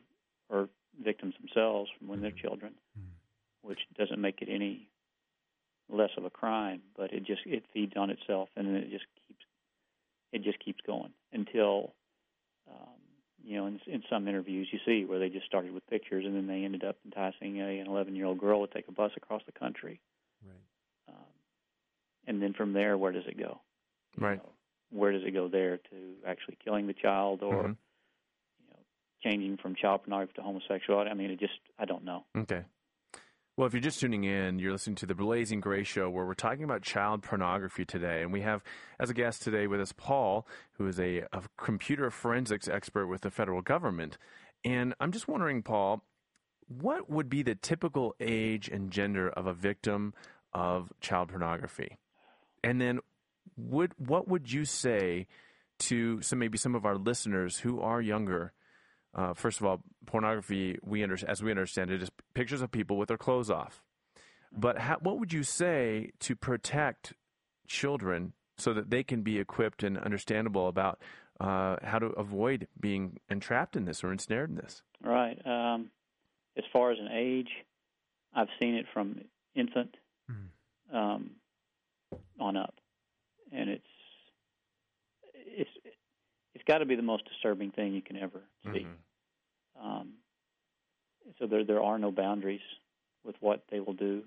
are 0.50 0.68
victims 1.02 1.36
themselves 1.40 1.90
from 1.98 2.08
when 2.08 2.22
they're 2.22 2.32
Mhm. 2.32 2.40
children, 2.42 2.76
Mhm. 2.98 3.20
which 3.62 3.80
doesn't 3.98 4.22
make 4.22 4.42
it 4.42 4.50
any 4.50 4.90
less 5.90 6.12
of 6.18 6.26
a 6.26 6.30
crime, 6.30 6.82
but 6.96 7.14
it 7.14 7.24
just 7.26 7.42
it 7.46 7.66
feeds 7.74 7.94
on 7.96 8.10
itself 8.10 8.50
and 8.56 8.68
then 8.68 8.76
it 8.76 8.90
just 8.90 9.06
keeps 9.28 9.46
it 10.32 10.44
just 10.44 10.60
keeps 10.60 10.80
going 10.86 11.14
until 11.32 11.94
um, 12.70 13.00
you 13.44 13.58
know 13.58 13.68
in, 13.68 13.80
in 13.88 14.04
some 14.10 14.28
interviews 14.28 14.68
you 14.72 14.80
see 14.86 15.06
where 15.06 15.20
they 15.20 15.30
just 15.30 15.46
started 15.46 15.74
with 15.74 15.86
pictures 15.88 16.26
and 16.26 16.36
then 16.36 16.48
they 16.48 16.64
ended 16.66 16.84
up 16.84 16.98
enticing 17.06 17.62
a, 17.62 17.80
an 17.80 17.88
11 17.88 18.16
year 18.16 18.26
old 18.26 18.40
girl 18.40 18.66
to 18.66 18.74
take 18.74 18.88
a 18.88 18.92
bus 18.92 19.12
across 19.18 19.42
the 19.46 19.52
country, 19.52 20.02
Right. 20.46 20.64
um, 21.08 21.16
and 22.28 22.42
then 22.42 22.54
from 22.54 22.74
there 22.74 22.98
where 22.98 23.12
does 23.12 23.28
it 23.28 23.38
go? 23.38 23.62
You 24.18 24.26
Right. 24.26 24.38
know, 24.38 24.50
where 24.92 25.12
does 25.12 25.24
it 25.26 25.32
go 25.32 25.48
there 25.50 25.78
to 25.78 26.16
actually 26.26 26.58
killing 26.64 26.88
the 26.88 26.94
child 26.94 27.44
or 27.44 27.64
Mhm. 27.64 27.78
Changing 29.24 29.58
from 29.58 29.76
child 29.76 30.02
pornography 30.04 30.34
to 30.36 30.42
homosexuality? 30.42 31.10
I 31.10 31.14
mean, 31.14 31.32
it 31.32 31.40
just 31.40 31.54
I 31.80 31.86
don't 31.86 32.04
know. 32.04 32.26
Okay. 32.38 32.64
Well, 33.56 33.68
if 33.68 33.74
you're 33.74 33.82
just 33.82 34.00
tuning 34.00 34.24
in, 34.24 34.58
you're 34.58 34.72
listening 34.72 34.96
to 34.96 35.06
the 35.06 35.14
Blazing 35.14 35.60
Grace 35.60 35.86
Show, 35.86 36.10
where 36.10 36.26
we're 36.26 36.34
talking 36.34 36.64
about 36.64 36.82
child 36.82 37.22
pornography 37.22 37.86
today. 37.86 38.24
And 38.24 38.34
we 38.34 38.42
have, 38.42 38.64
as 39.00 39.12
a 39.12 39.14
guest 39.14 39.44
today 39.44 39.68
with 39.68 39.80
us, 39.80 39.94
Paul, 39.96 40.48
who 40.74 40.88
is 40.88 41.00
a, 41.00 41.20
a 41.32 41.44
computer 41.56 42.10
forensics 42.10 42.68
expert 42.68 43.06
with 43.06 43.22
the 43.22 43.30
federal 43.30 43.62
government. 43.62 44.18
And 44.66 44.96
I'm 45.00 45.12
just 45.12 45.28
wondering, 45.28 45.62
Paul, 45.62 46.04
what 46.68 47.12
would 47.12 47.30
be 47.30 47.44
the 47.44 47.54
typical 47.54 48.16
age 48.20 48.70
and 48.70 48.90
gender 48.90 49.30
of 49.30 49.46
a 49.46 49.54
victim 49.54 50.16
of 50.52 50.92
child 51.00 51.30
pornography? 51.30 52.00
And 52.64 52.82
then, 52.82 53.02
would 53.56 53.94
what 53.98 54.28
would 54.28 54.52
you 54.52 54.66
say 54.66 55.28
to 55.80 56.24
some 56.24 56.40
maybe 56.40 56.58
some 56.58 56.74
of 56.74 56.86
our 56.86 56.98
listeners 56.98 57.60
who 57.60 57.82
are 57.82 58.02
younger? 58.02 58.54
Uh, 59.16 59.34
first 59.34 59.60
of 59.60 59.66
all, 59.66 59.82
pornography, 60.06 60.78
we 60.84 61.04
under, 61.04 61.18
as 61.28 61.44
we 61.44 61.52
understand 61.52 61.92
it, 61.92 62.02
is 62.02 62.10
pictures 62.34 62.62
of 62.62 62.72
people 62.72 62.98
with 62.98 63.08
their 63.08 63.18
clothes 63.18 63.50
off. 63.50 63.82
But 64.52 64.80
how, 64.80 64.98
what 65.00 65.20
would 65.20 65.34
you 65.34 65.44
say 65.44 66.12
to 66.20 66.36
protect 66.36 67.14
children 67.68 68.34
so 68.58 68.74
that 68.74 68.90
they 68.90 69.04
can 69.04 69.22
be 69.22 69.40
equipped 69.40 69.84
and 69.84 69.98
understandable 69.98 70.68
about 70.68 71.00
uh, 71.40 71.78
how 71.84 72.00
to 72.00 72.08
avoid 72.08 72.68
being 72.80 73.20
entrapped 73.30 73.76
in 73.76 73.86
this 73.86 74.04
or 74.04 74.12
ensnared 74.12 74.50
in 74.50 74.56
this? 74.56 74.84
Right. 75.04 75.40
Um, 75.46 75.90
as 76.58 76.64
far 76.72 76.92
as 76.92 77.00
an 77.00 77.10
age, 77.12 77.50
I've 78.36 78.50
seen 78.60 78.76
it 78.76 78.86
from 78.94 79.22
infant 79.56 79.96
Mm. 80.32 80.96
um, 80.96 81.32
on 82.40 82.56
up, 82.56 82.76
and 83.52 83.70
it's 83.70 83.84
it's 83.84 83.93
it's 86.66 86.72
got 86.72 86.80
to 86.80 86.86
be 86.86 86.96
the 86.96 87.02
most 87.02 87.26
disturbing 87.26 87.72
thing 87.72 87.94
you 87.94 88.02
can 88.02 88.18
ever 88.18 88.42
see. 88.64 88.86
Mhm. 88.86 88.96
Um, 89.82 90.14
so 91.40 91.48
there 91.48 91.64
there 91.66 91.82
are 91.84 91.98
no 91.98 92.12
boundaries 92.12 92.62
with 93.24 93.36
what 93.42 93.64
they 93.70 93.80
will 93.80 93.94
do 93.94 94.24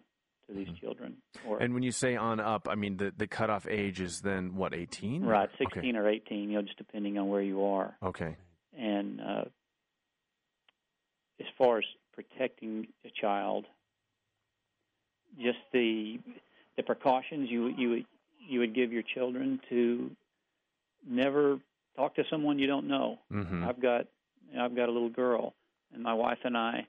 to 0.46 0.52
these 0.54 0.68
Mhm. 0.68 0.80
children. 0.80 1.22
Or 1.46 1.62
And 1.62 1.72
when 1.74 1.82
you 1.82 1.92
say 1.92 2.14
on 2.16 2.40
up, 2.40 2.68
I 2.68 2.74
mean 2.74 2.96
the, 2.98 3.10
the 3.16 3.26
cutoff 3.26 3.66
age 3.66 4.00
is 4.00 4.20
then 4.20 4.54
what, 4.56 4.74
18? 4.74 5.24
right, 5.24 5.48
Okay. 5.48 5.58
sixteen 5.58 5.96
or 5.96 6.08
eighteen, 6.08 6.50
you 6.50 6.56
know, 6.56 6.62
just 6.62 6.78
depending 6.78 7.18
on 7.18 7.28
where 7.28 7.42
you 7.42 7.64
are. 7.64 7.96
Okay. 8.02 8.36
And 8.74 9.20
uh, 9.20 9.44
as 11.40 11.46
far 11.58 11.78
as 11.78 11.84
protecting 12.12 12.88
a 13.04 13.10
child, 13.10 13.66
just 15.38 15.58
the 15.72 16.18
the 16.76 16.82
precautions 16.82 17.50
you 17.50 17.68
you 17.68 18.04
you 18.38 18.60
would 18.60 18.74
give 18.74 18.92
your 18.92 19.02
children 19.02 19.60
to 19.68 20.14
never 21.04 21.58
talk 21.96 22.14
to 22.16 22.24
someone 22.30 22.58
you 22.58 22.66
don't 22.66 22.86
know. 22.86 23.18
hmm 23.30 23.64
I've 23.64 23.80
got 23.80 24.06
I've 24.58 24.76
got 24.76 24.88
a 24.88 24.92
little 24.92 25.08
girl, 25.10 25.54
and 25.92 26.02
my 26.02 26.14
wife 26.14 26.38
and 26.44 26.56
I. 26.56 26.86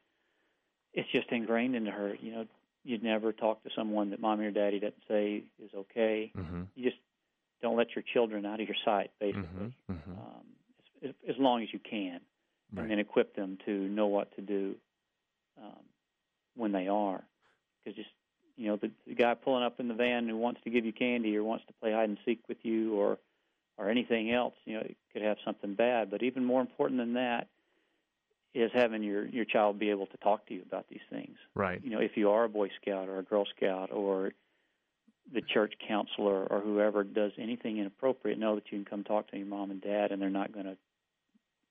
It's 0.94 1.10
just 1.12 1.32
ingrained 1.32 1.76
into 1.76 1.92
her. 1.92 2.16
You 2.20 2.32
know, 2.32 2.46
you'd 2.84 3.04
never 3.04 3.32
talk 3.32 3.64
to 3.64 3.70
someone 3.76 4.10
that 4.12 4.20
mommy 4.20 4.46
or 4.46 4.52
daddy 4.52 4.80
doesn't 4.80 5.04
say 5.08 5.44
is 5.64 5.72
okay. 5.76 6.32
hmm 6.36 6.64
You 6.76 6.90
just 6.90 7.02
don't 7.62 7.76
let 7.78 7.96
your 7.96 8.04
children 8.14 8.46
out 8.46 8.60
of 8.62 8.68
your 8.68 8.78
sight, 8.86 9.12
basically, 9.20 9.74
hmm 9.88 9.94
hmm 9.94 10.12
um, 10.12 10.44
as, 11.04 11.12
as 11.28 11.36
long 11.38 11.64
as 11.64 11.70
you 11.74 11.80
can, 11.80 12.20
Right. 12.74 12.84
and 12.84 12.92
then 12.92 13.00
equip 13.00 13.36
them 13.36 13.58
to 13.66 13.72
know 13.72 14.08
what 14.08 14.36
to 14.36 14.42
do 14.42 14.76
um, 15.62 15.84
when 16.56 16.72
they 16.72 16.88
are. 16.88 17.24
Because 17.84 17.96
just 17.96 18.10
you 18.58 18.68
know, 18.68 18.76
the, 18.78 18.92
the 19.08 19.14
guy 19.14 19.36
pulling 19.36 19.64
up 19.64 19.80
in 19.80 19.88
the 19.88 19.94
van 19.94 20.28
who 20.28 20.36
wants 20.36 20.62
to 20.64 20.70
give 20.70 20.84
you 20.84 20.92
candy 20.92 21.38
or 21.38 21.44
wants 21.44 21.66
to 21.68 21.74
play 21.74 21.92
hide 21.94 22.10
and 22.10 22.18
seek 22.26 22.40
with 22.50 22.58
you 22.64 22.96
or 22.96 23.20
or 23.78 23.90
anything 23.90 24.32
else, 24.32 24.56
you 24.66 24.76
know, 24.76 24.82
it 24.82 24.98
could 25.14 25.22
have 25.22 25.38
something 25.46 25.76
bad. 25.76 26.10
But 26.10 26.24
even 26.24 26.44
more 26.44 26.62
important 26.62 27.00
than 27.00 27.14
that 27.14 27.48
is 28.54 28.72
having 28.74 29.04
your 29.04 29.26
your 29.28 29.46
child 29.46 29.78
be 29.78 29.90
able 29.90 30.08
to 30.08 30.18
talk 30.18 30.48
to 30.48 30.54
you 30.54 30.64
about 30.66 30.88
these 30.90 31.02
things. 31.10 31.38
Right. 31.54 31.80
You 31.84 31.92
know, 31.92 32.00
if 32.00 32.12
you 32.16 32.30
are 32.32 32.46
a 32.46 32.50
Boy 32.50 32.70
Scout 32.82 33.08
or 33.08 33.20
a 33.20 33.24
Girl 33.24 33.46
Scout 33.56 33.92
or 33.92 34.32
the 35.32 35.42
church 35.42 35.74
counselor 35.88 36.46
or 36.46 36.62
whoever 36.62 37.04
does 37.04 37.34
anything 37.38 37.78
inappropriate, 37.78 38.40
know 38.40 38.56
that 38.56 38.64
you 38.72 38.78
can 38.78 38.86
come 38.86 39.04
talk 39.04 39.30
to 39.32 39.38
your 39.38 39.46
mom 39.46 39.72
and 39.72 39.82
dad, 39.82 40.12
and 40.12 40.22
they're 40.22 40.30
not 40.30 40.52
going 40.52 40.66
to 40.66 40.78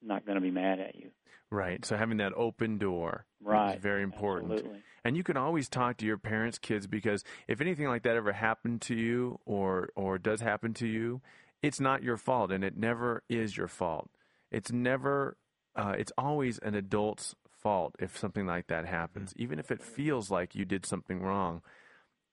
not 0.02 0.24
going 0.26 0.36
to 0.36 0.42
be 0.42 0.50
mad 0.50 0.78
at 0.78 0.94
you. 0.94 1.10
Right. 1.50 1.84
So 1.84 1.96
having 1.96 2.18
that 2.18 2.32
open 2.36 2.78
door 2.78 3.24
Right. 3.42 3.76
is 3.76 3.82
very 3.82 4.02
important. 4.02 4.52
Absolutely. 4.52 4.82
And 5.04 5.16
you 5.16 5.22
can 5.22 5.36
always 5.36 5.68
talk 5.68 5.98
to 5.98 6.06
your 6.06 6.18
parents' 6.18 6.58
kids 6.58 6.86
because 6.88 7.22
if 7.46 7.60
anything 7.60 7.86
like 7.86 8.02
that 8.02 8.16
ever 8.16 8.32
happened 8.32 8.82
to 8.82 8.94
you 8.94 9.38
or 9.46 9.90
or 9.94 10.18
does 10.18 10.40
happen 10.40 10.74
to 10.74 10.86
you, 10.86 11.20
it's 11.66 11.80
not 11.80 12.02
your 12.02 12.16
fault 12.16 12.52
and 12.52 12.62
it 12.62 12.76
never 12.76 13.22
is 13.28 13.56
your 13.56 13.68
fault. 13.68 14.08
It's 14.50 14.70
never 14.70 15.36
uh, 15.74 15.94
it's 15.98 16.12
always 16.16 16.58
an 16.60 16.74
adult's 16.74 17.34
fault 17.50 17.96
if 17.98 18.16
something 18.16 18.46
like 18.46 18.68
that 18.68 18.86
happens, 18.86 19.34
even 19.36 19.58
if 19.58 19.70
it 19.70 19.82
feels 19.82 20.30
like 20.30 20.54
you 20.54 20.64
did 20.64 20.86
something 20.86 21.20
wrong. 21.20 21.60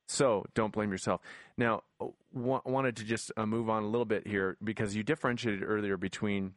So 0.08 0.46
don't 0.54 0.72
blame 0.72 0.92
yourself. 0.92 1.22
Now, 1.58 1.84
w- 2.00 2.62
wanted 2.66 2.96
to 2.98 3.04
just 3.04 3.32
uh, 3.36 3.46
move 3.46 3.70
on 3.70 3.84
a 3.84 3.88
little 3.88 4.06
bit 4.06 4.28
here 4.28 4.58
because 4.64 4.96
you 4.96 5.04
differentiated 5.04 5.64
earlier 5.64 5.98
between 5.98 6.54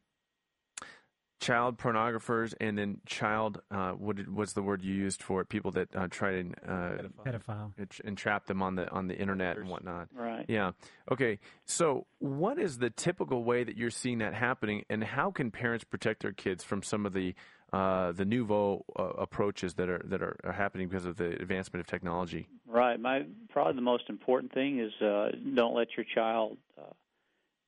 child 1.39 1.79
pornographers 1.79 2.55
and 2.61 2.79
then 2.79 2.99
child 3.07 3.61
uh, 3.71 3.93
what 3.93 4.17
was 4.29 4.55
the 4.55 4.63
word 4.63 4.83
you 4.83 4.95
used 4.95 5.23
for 5.23 5.41
it? 5.41 5.49
People 5.49 5.71
that 5.73 5.95
uh, 5.95 6.09
try 6.11 6.43
to 6.43 6.51
uh, 6.67 7.09
Pedophile. 7.25 7.73
entrap 8.05 8.47
them 8.47 8.63
on 8.63 8.75
the 8.75 8.91
on 8.91 9.07
the 9.09 9.17
internet 9.17 9.59
and 9.59 9.69
whatnot. 9.69 10.09
Right. 10.15 10.45
Yeah. 10.49 10.73
Okay. 11.11 11.39
So, 11.65 12.07
what 12.19 12.59
is 12.59 12.79
the 12.79 12.91
typical 12.91 13.45
way 13.45 13.65
that 13.65 13.77
you're 13.77 13.91
seeing 13.91 14.19
that 14.19 14.35
happening, 14.35 14.85
and 14.89 15.05
how 15.05 15.31
can 15.31 15.51
parents 15.51 15.85
protect 15.85 16.23
their 16.23 16.33
kids 16.33 16.65
from 16.65 16.83
some 16.83 17.07
of 17.07 17.13
the 17.13 17.35
uh, 17.73 18.13
the 18.13 18.25
nouveau 18.25 18.85
uh, 18.99 19.03
approaches 19.03 19.75
that 19.75 19.89
are 19.89 20.03
that 20.07 20.23
are, 20.23 20.37
are 20.45 20.53
happening 20.53 20.89
because 20.89 21.05
of 21.05 21.17
the 21.17 21.31
advancement 21.41 21.81
of 21.81 21.87
technology? 21.87 22.49
Right. 22.67 22.99
My 22.99 23.27
probably 23.51 23.75
the 23.75 23.83
most 23.83 24.05
important 24.09 24.53
thing 24.53 24.81
is 24.81 24.93
uh, 25.03 25.31
don't 25.55 25.75
let 25.75 25.89
your 25.97 26.07
child, 26.15 26.57
uh, 26.79 26.93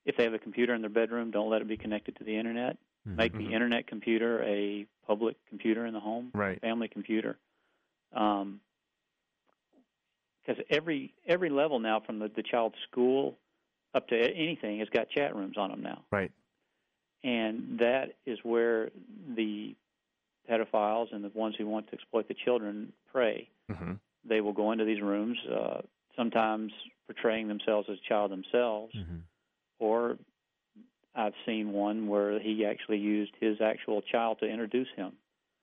if 0.05 0.17
they 0.17 0.25
have 0.25 0.35
a 0.35 0.39
computer 0.39 0.75
in 0.75 0.81
their 0.81 0.91
bedroom, 0.91 1.31
don't 1.31 1.51
let 1.51 1.61
it 1.61 1.69
be 1.69 1.77
connected 1.77 2.17
to 2.17 2.25
the 2.25 2.37
internet. 2.39 2.79
Make 3.17 3.33
Mhm. 3.33 3.39
the 3.39 3.53
internet 3.55 3.87
computer 3.87 4.43
a 4.45 4.87
public 5.07 5.37
computer 5.47 5.87
in 5.87 5.95
the 5.95 6.01
home, 6.01 6.31
Right. 6.35 6.61
family 6.61 6.89
computer. 6.89 7.39
Um, 8.13 8.61
because 10.43 10.63
every 10.71 11.13
every 11.27 11.51
level 11.51 11.79
now, 11.79 12.01
from 12.01 12.19
the, 12.19 12.29
the 12.29 12.43
child's 12.43 12.79
school 12.91 13.39
up 13.95 14.09
to 14.09 14.17
anything, 14.19 14.79
has 14.81 14.89
got 14.91 15.09
chat 15.11 15.35
rooms 15.37 15.57
on 15.57 15.71
them 15.71 15.83
now. 15.83 16.05
Right. 16.11 16.33
and 17.25 17.81
that 17.81 18.15
is 18.27 18.39
where 18.45 18.91
the 19.35 19.75
pedophiles 20.49 21.13
and 21.13 21.25
the 21.25 21.29
ones 21.31 21.57
who 21.57 21.67
want 21.67 21.89
to 21.89 21.95
exploit 21.95 22.29
the 22.29 22.35
children 22.35 22.93
prey. 23.11 23.49
hmm 23.69 23.95
They 24.25 24.41
will 24.41 24.53
go 24.53 24.71
into 24.71 24.85
these 24.85 25.01
rooms, 25.01 25.37
uh, 25.47 25.83
sometimes 26.15 26.73
portraying 27.07 27.49
themselves 27.49 27.89
as 27.91 27.99
a 27.99 28.09
child 28.09 28.31
themselves, 28.31 28.95
Mhm. 28.95 29.23
or 29.81 30.17
I've 31.19 31.35
seen 31.45 31.73
one 31.73 32.07
where 32.07 32.39
he 32.39 32.65
actually 32.65 32.99
used 32.99 33.33
his 33.41 33.61
actual 33.61 34.01
child 34.03 34.39
to 34.41 34.47
introduce 34.47 34.89
him 34.97 35.13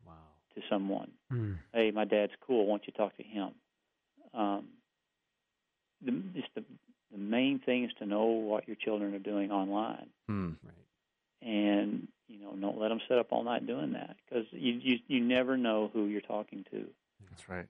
Wow. 0.05 0.13
to 0.55 0.61
someone. 0.69 1.11
Mm. 1.31 1.57
Hey, 1.73 1.91
my 1.91 2.03
dad's 2.05 2.33
cool. 2.45 2.65
Why 2.65 2.73
don't 2.73 2.85
you 2.87 2.93
talk 2.93 3.15
to 3.17 3.23
him? 3.23 3.51
Um, 4.33 4.67
the, 6.05 6.11
just 6.35 6.49
the, 6.55 6.63
the 7.11 7.17
main 7.17 7.59
thing 7.59 7.85
is 7.85 7.91
to 7.99 8.05
know 8.05 8.25
what 8.25 8.67
your 8.67 8.75
children 8.75 9.13
are 9.15 9.19
doing 9.19 9.49
online 9.51 10.07
Hmm. 10.27 10.49
Right. 10.63 10.75
and 11.41 12.07
you 12.27 12.39
know 12.39 12.53
don't 12.59 12.77
let 12.79 12.89
them 12.89 12.99
sit 13.07 13.17
up 13.17 13.27
all 13.31 13.43
night 13.43 13.65
doing 13.65 13.93
that 13.93 14.17
because 14.27 14.45
you, 14.51 14.73
you 14.73 14.97
you 15.07 15.19
never 15.21 15.55
know 15.57 15.89
who 15.93 16.05
you're 16.07 16.21
talking 16.21 16.65
to. 16.71 16.85
That's 17.29 17.47
right. 17.47 17.67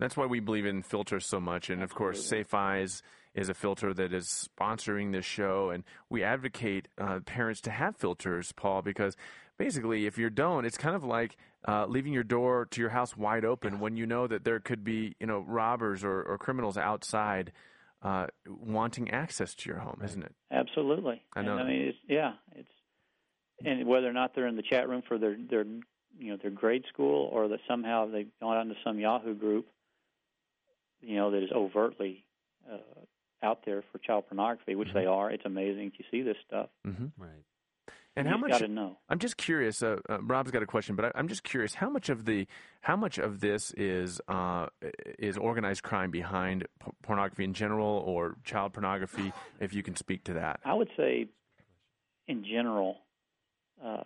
That's 0.00 0.16
why 0.16 0.26
we 0.26 0.40
believe 0.40 0.66
in 0.66 0.82
filters 0.82 1.26
so 1.26 1.38
much. 1.38 1.70
And 1.70 1.82
of 1.82 1.94
course, 1.94 2.26
Safe 2.26 2.52
Eyes 2.54 3.02
is 3.34 3.48
a 3.48 3.54
filter 3.54 3.94
that 3.94 4.12
is 4.12 4.48
sponsoring 4.58 5.12
this 5.12 5.24
show. 5.24 5.70
And 5.70 5.84
we 6.08 6.24
advocate 6.24 6.88
uh, 6.98 7.20
parents 7.20 7.60
to 7.62 7.70
have 7.70 7.96
filters, 7.96 8.50
Paul, 8.52 8.82
because 8.82 9.16
basically, 9.58 10.06
if 10.06 10.18
you 10.18 10.30
don't, 10.30 10.64
it's 10.64 10.78
kind 10.78 10.96
of 10.96 11.04
like 11.04 11.36
uh, 11.68 11.86
leaving 11.86 12.12
your 12.12 12.24
door 12.24 12.66
to 12.70 12.80
your 12.80 12.90
house 12.90 13.16
wide 13.16 13.44
open 13.44 13.78
when 13.78 13.96
you 13.96 14.06
know 14.06 14.26
that 14.26 14.42
there 14.44 14.58
could 14.58 14.82
be, 14.82 15.14
you 15.20 15.26
know, 15.26 15.40
robbers 15.46 16.02
or, 16.02 16.22
or 16.22 16.38
criminals 16.38 16.76
outside 16.76 17.52
uh, 18.02 18.26
wanting 18.48 19.10
access 19.10 19.54
to 19.54 19.68
your 19.68 19.78
home, 19.78 20.00
isn't 20.02 20.22
it? 20.22 20.34
absolutely. 20.50 21.22
I 21.36 21.42
know. 21.42 21.58
And, 21.58 21.60
I 21.60 21.64
mean, 21.68 21.82
it's, 21.88 21.98
yeah, 22.08 22.32
it's 22.56 22.68
and 23.64 23.86
whether 23.86 24.08
or 24.08 24.12
not 24.12 24.34
they're 24.34 24.46
in 24.46 24.56
the 24.56 24.62
chat 24.62 24.88
room 24.88 25.02
for 25.06 25.18
their 25.18 25.36
their 25.50 25.64
you 26.18 26.32
know 26.32 26.38
their 26.40 26.50
grade 26.50 26.84
school 26.92 27.28
or 27.32 27.48
that 27.48 27.60
somehow 27.68 28.10
they've 28.10 28.30
gone 28.40 28.56
onto 28.56 28.74
some 28.84 28.98
Yahoo 28.98 29.34
group, 29.34 29.66
you 31.00 31.16
know, 31.16 31.30
that 31.30 31.42
is 31.42 31.50
overtly 31.54 32.24
uh, 32.70 32.76
out 33.42 33.60
there 33.64 33.82
for 33.90 33.98
child 33.98 34.24
pornography, 34.28 34.74
which 34.74 34.92
they 34.92 35.06
are. 35.06 35.30
It's 35.30 35.44
amazing 35.44 35.92
to 35.98 36.04
see 36.10 36.22
this 36.22 36.36
stuff. 36.46 36.68
Mm-hmm. 36.86 37.06
Right. 37.16 37.44
And 38.16 38.26
you 38.26 38.30
how 38.30 38.36
just 38.38 38.40
much? 38.40 38.50
got 38.50 38.66
to 38.66 38.72
know. 38.72 38.96
I'm 39.08 39.18
just 39.20 39.36
curious. 39.36 39.82
Uh, 39.82 39.96
uh, 40.08 40.20
Rob's 40.22 40.50
got 40.50 40.62
a 40.62 40.66
question, 40.66 40.96
but 40.96 41.04
I, 41.06 41.12
I'm 41.14 41.28
just 41.28 41.44
curious 41.44 41.74
how 41.74 41.88
much 41.88 42.08
of 42.08 42.24
the 42.24 42.46
how 42.80 42.96
much 42.96 43.18
of 43.18 43.40
this 43.40 43.72
is 43.76 44.20
uh, 44.28 44.66
is 45.18 45.38
organized 45.38 45.84
crime 45.84 46.10
behind 46.10 46.66
p- 46.84 46.90
pornography 47.02 47.44
in 47.44 47.54
general 47.54 48.02
or 48.04 48.36
child 48.44 48.72
pornography? 48.72 49.32
If 49.60 49.74
you 49.74 49.82
can 49.82 49.94
speak 49.94 50.24
to 50.24 50.34
that. 50.34 50.60
I 50.64 50.74
would 50.74 50.88
say, 50.96 51.28
in 52.26 52.44
general, 52.44 52.96
uh, 53.84 54.02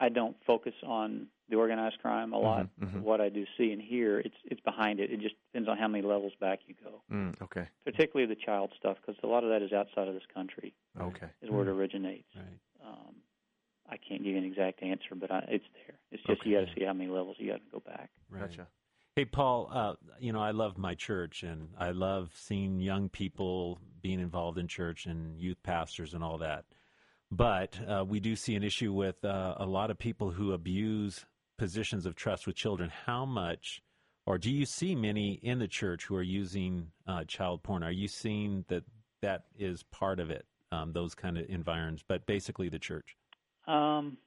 I 0.00 0.08
don't 0.08 0.36
focus 0.46 0.74
on 0.84 1.28
the 1.48 1.56
organized 1.56 1.98
crime 2.00 2.32
a 2.32 2.38
lot. 2.38 2.68
mhm. 2.80 3.02
What 3.02 3.20
I 3.20 3.28
do 3.28 3.44
see 3.56 3.70
and 3.72 3.80
hear, 3.80 4.18
it's 4.20 4.34
it's 4.44 4.60
behind 4.62 5.00
it. 5.00 5.10
It 5.12 5.20
just 5.20 5.34
depends 5.52 5.68
on 5.68 5.78
how 5.78 5.88
many 5.88 6.02
levels 6.06 6.32
back 6.40 6.60
you 6.66 6.74
go. 6.82 7.02
Mm, 7.12 7.40
okay. 7.42 7.68
Particularly 7.84 8.32
the 8.32 8.40
child 8.40 8.72
stuff, 8.78 8.96
because 9.00 9.16
a 9.22 9.26
lot 9.26 9.44
of 9.44 9.50
that 9.50 9.62
is 9.62 9.72
outside 9.72 10.08
of 10.08 10.14
this 10.14 10.26
country, 10.32 10.74
Okay. 11.00 11.28
is 11.42 11.50
where 11.50 11.62
it 11.62 11.68
originates. 11.68 12.28
Right. 12.34 12.58
Um, 12.84 13.14
I 13.88 13.96
can't 13.96 14.22
give 14.24 14.32
you 14.32 14.38
an 14.38 14.44
exact 14.44 14.82
answer, 14.82 15.14
but 15.14 15.30
I, 15.30 15.44
it's 15.48 15.64
there. 15.74 15.98
It's 16.10 16.22
just 16.24 16.40
Okay. 16.40 16.50
you 16.50 16.58
got 16.60 16.66
to 16.66 16.74
see 16.74 16.84
how 16.84 16.92
many 16.92 17.08
levels 17.10 17.36
you 17.38 17.48
got 17.52 17.58
to 17.64 17.70
go 17.70 17.78
back. 17.80 18.10
Right. 18.28 18.40
Gotcha. 18.50 18.66
Hey, 19.14 19.24
Paul, 19.24 19.70
uh, 19.72 19.94
you 20.18 20.32
know, 20.32 20.40
I 20.40 20.50
love 20.50 20.76
my 20.76 20.94
church 20.94 21.42
and 21.44 21.68
I 21.78 21.92
love 21.92 22.32
seeing 22.34 22.80
young 22.80 23.08
people 23.08 23.78
being 24.02 24.20
involved 24.20 24.58
in 24.58 24.66
church 24.68 25.06
and 25.06 25.40
youth 25.40 25.62
pastors 25.62 26.12
and 26.12 26.22
all 26.24 26.38
that. 26.38 26.64
But 27.30 27.80
uh, 27.88 28.04
we 28.06 28.20
do 28.20 28.36
see 28.36 28.54
an 28.56 28.62
issue 28.62 28.92
with 28.92 29.24
uh, 29.24 29.54
a 29.56 29.66
lot 29.66 29.90
of 29.90 29.98
people 29.98 30.30
who 30.32 30.52
abuse 30.52 31.24
positions 31.58 32.06
of 32.06 32.14
trust 32.14 32.46
with 32.46 32.56
children. 32.56 32.90
How 33.06 33.24
much, 33.24 33.82
or 34.26 34.38
do 34.38 34.50
you 34.50 34.66
see 34.66 34.94
many 34.94 35.40
in 35.42 35.58
the 35.58 35.68
church 35.68 36.04
who 36.04 36.16
are 36.16 36.22
using 36.22 36.90
uh, 37.06 37.24
child 37.24 37.62
porn? 37.62 37.82
Are 37.82 37.90
you 37.90 38.08
seeing 38.08 38.64
that 38.68 38.84
that 39.22 39.44
is 39.58 39.82
part 39.84 40.20
of 40.20 40.30
it, 40.30 40.46
um, 40.72 40.92
those 40.92 41.14
kind 41.14 41.38
of 41.38 41.46
environs, 41.48 42.02
but 42.06 42.26
basically 42.26 42.68
the 42.68 42.78
church? 42.78 43.16
Um, 43.66 44.18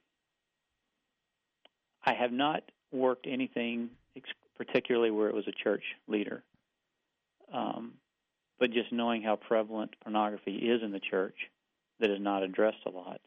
I 2.04 2.14
have 2.14 2.32
not 2.32 2.62
worked 2.92 3.26
anything 3.26 3.90
ex- 4.16 4.30
particularly 4.56 5.10
where 5.10 5.28
it 5.28 5.34
was 5.34 5.46
a 5.48 5.52
church 5.52 5.84
leader. 6.08 6.42
Um, 7.52 7.94
but 8.58 8.72
just 8.72 8.92
knowing 8.92 9.22
how 9.22 9.36
prevalent 9.36 9.94
pornography 10.02 10.54
is 10.54 10.82
in 10.82 10.92
the 10.92 11.00
church 11.00 11.36
that 11.98 12.10
is 12.10 12.20
not 12.20 12.42
addressed 12.42 12.84
a 12.86 12.90
lot, 12.90 13.20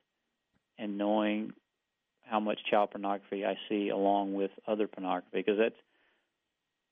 and 0.77 0.97
knowing 0.97 1.53
how 2.25 2.39
much 2.39 2.59
child 2.69 2.91
pornography 2.91 3.45
I 3.45 3.57
see 3.69 3.89
along 3.89 4.33
with 4.33 4.51
other 4.67 4.87
pornography, 4.87 5.29
because 5.33 5.57
that's 5.57 5.75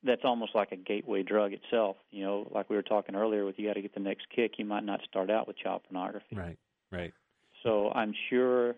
that's 0.04 0.22
almost 0.24 0.56
like 0.56 0.72
a 0.72 0.76
gateway 0.76 1.24
drug 1.24 1.54
itself. 1.54 1.98
You 2.10 2.26
know, 2.26 2.48
like 2.54 2.70
we 2.70 2.76
were 2.76 2.82
talking 2.82 3.16
earlier, 3.16 3.46
with 3.46 3.60
you 3.60 3.68
got 3.68 3.74
to 3.74 3.82
get 3.82 3.94
the 3.94 4.00
next 4.00 4.28
kick. 4.36 4.54
You 4.58 4.66
might 4.66 4.84
not 4.84 5.02
start 5.08 5.30
out 5.30 5.48
with 5.48 5.58
child 5.58 5.82
pornography. 5.90 6.36
Right, 6.36 6.58
right. 6.92 7.14
So 7.64 7.92
I'm 7.92 8.14
sure 8.30 8.76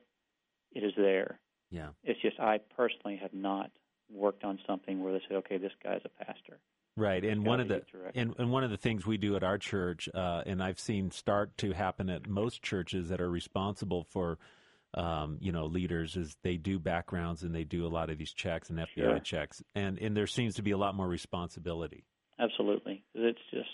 it 0.74 0.84
is 0.84 0.94
there. 0.98 1.40
Yeah. 1.72 1.90
It's 2.04 2.22
just 2.22 2.40
I 2.40 2.60
personally 2.76 3.18
have 3.22 3.34
not 3.34 3.72
worked 4.12 4.44
on 4.44 4.60
something 4.68 5.02
where 5.02 5.14
they 5.14 5.22
say, 5.30 5.36
okay, 5.36 5.58
this 5.58 5.72
guy's 5.84 6.02
a 6.06 6.26
pastor. 6.26 6.60
Right, 6.96 7.26
and 7.26 7.44
one 7.44 7.60
of 7.60 7.70
the 7.70 7.82
and, 8.14 8.36
and 8.38 8.52
one 8.52 8.64
of 8.64 8.70
the 8.70 8.78
things 8.78 9.04
we 9.04 9.18
do 9.18 9.36
at 9.36 9.44
our 9.44 9.58
church, 9.58 10.08
uh, 10.14 10.44
and 10.46 10.62
I've 10.62 10.80
seen 10.80 11.10
start 11.10 11.58
to 11.58 11.72
happen 11.72 12.08
at 12.08 12.28
most 12.28 12.62
churches 12.62 13.10
that 13.10 13.20
are 13.20 13.32
responsible 13.32 14.04
for, 14.04 14.38
um, 14.94 15.38
you 15.42 15.52
know, 15.52 15.66
leaders, 15.66 16.16
is 16.16 16.36
they 16.44 16.58
do 16.58 16.80
backgrounds 16.80 17.44
and 17.44 17.54
they 17.54 17.64
do 17.64 17.86
a 17.86 17.90
lot 17.90 18.10
of 18.10 18.18
these 18.18 18.34
checks 18.34 18.70
and 18.70 18.80
FBI 18.80 18.88
Sure. 18.96 19.20
checks, 19.20 19.62
and 19.76 19.98
and 20.00 20.16
there 20.16 20.28
seems 20.28 20.56
to 20.56 20.62
be 20.62 20.72
a 20.72 20.78
lot 20.78 20.96
more 20.96 21.08
responsibility. 21.08 22.06
Absolutely, 22.40 23.04
it's 23.14 23.40
just 23.52 23.70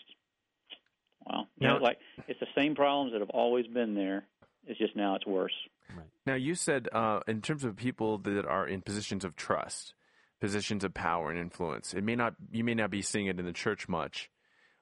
well, 1.25 1.47
you 1.57 1.67
know, 1.67 1.77
like 1.77 1.97
it's 2.27 2.39
the 2.39 2.47
same 2.57 2.75
problems 2.75 3.11
that 3.13 3.19
have 3.19 3.29
always 3.31 3.67
been 3.67 3.95
there. 3.95 4.27
It's 4.65 4.79
just 4.79 4.95
now 4.95 5.15
it's 5.15 5.25
worse. 5.25 5.53
Now, 6.25 6.35
you 6.35 6.53
said 6.53 6.87
uh, 6.93 7.21
in 7.27 7.41
terms 7.41 7.63
of 7.63 7.75
people 7.75 8.19
that 8.19 8.45
are 8.45 8.67
in 8.67 8.81
positions 8.81 9.25
of 9.25 9.35
trust, 9.35 9.95
positions 10.39 10.83
of 10.83 10.93
power 10.93 11.31
and 11.31 11.39
influence, 11.39 11.93
it 11.93 12.03
may 12.03 12.15
not 12.15 12.35
you 12.51 12.63
may 12.63 12.75
not 12.75 12.91
be 12.91 13.01
seeing 13.01 13.27
it 13.27 13.39
in 13.39 13.45
the 13.45 13.53
church 13.53 13.89
much, 13.89 14.29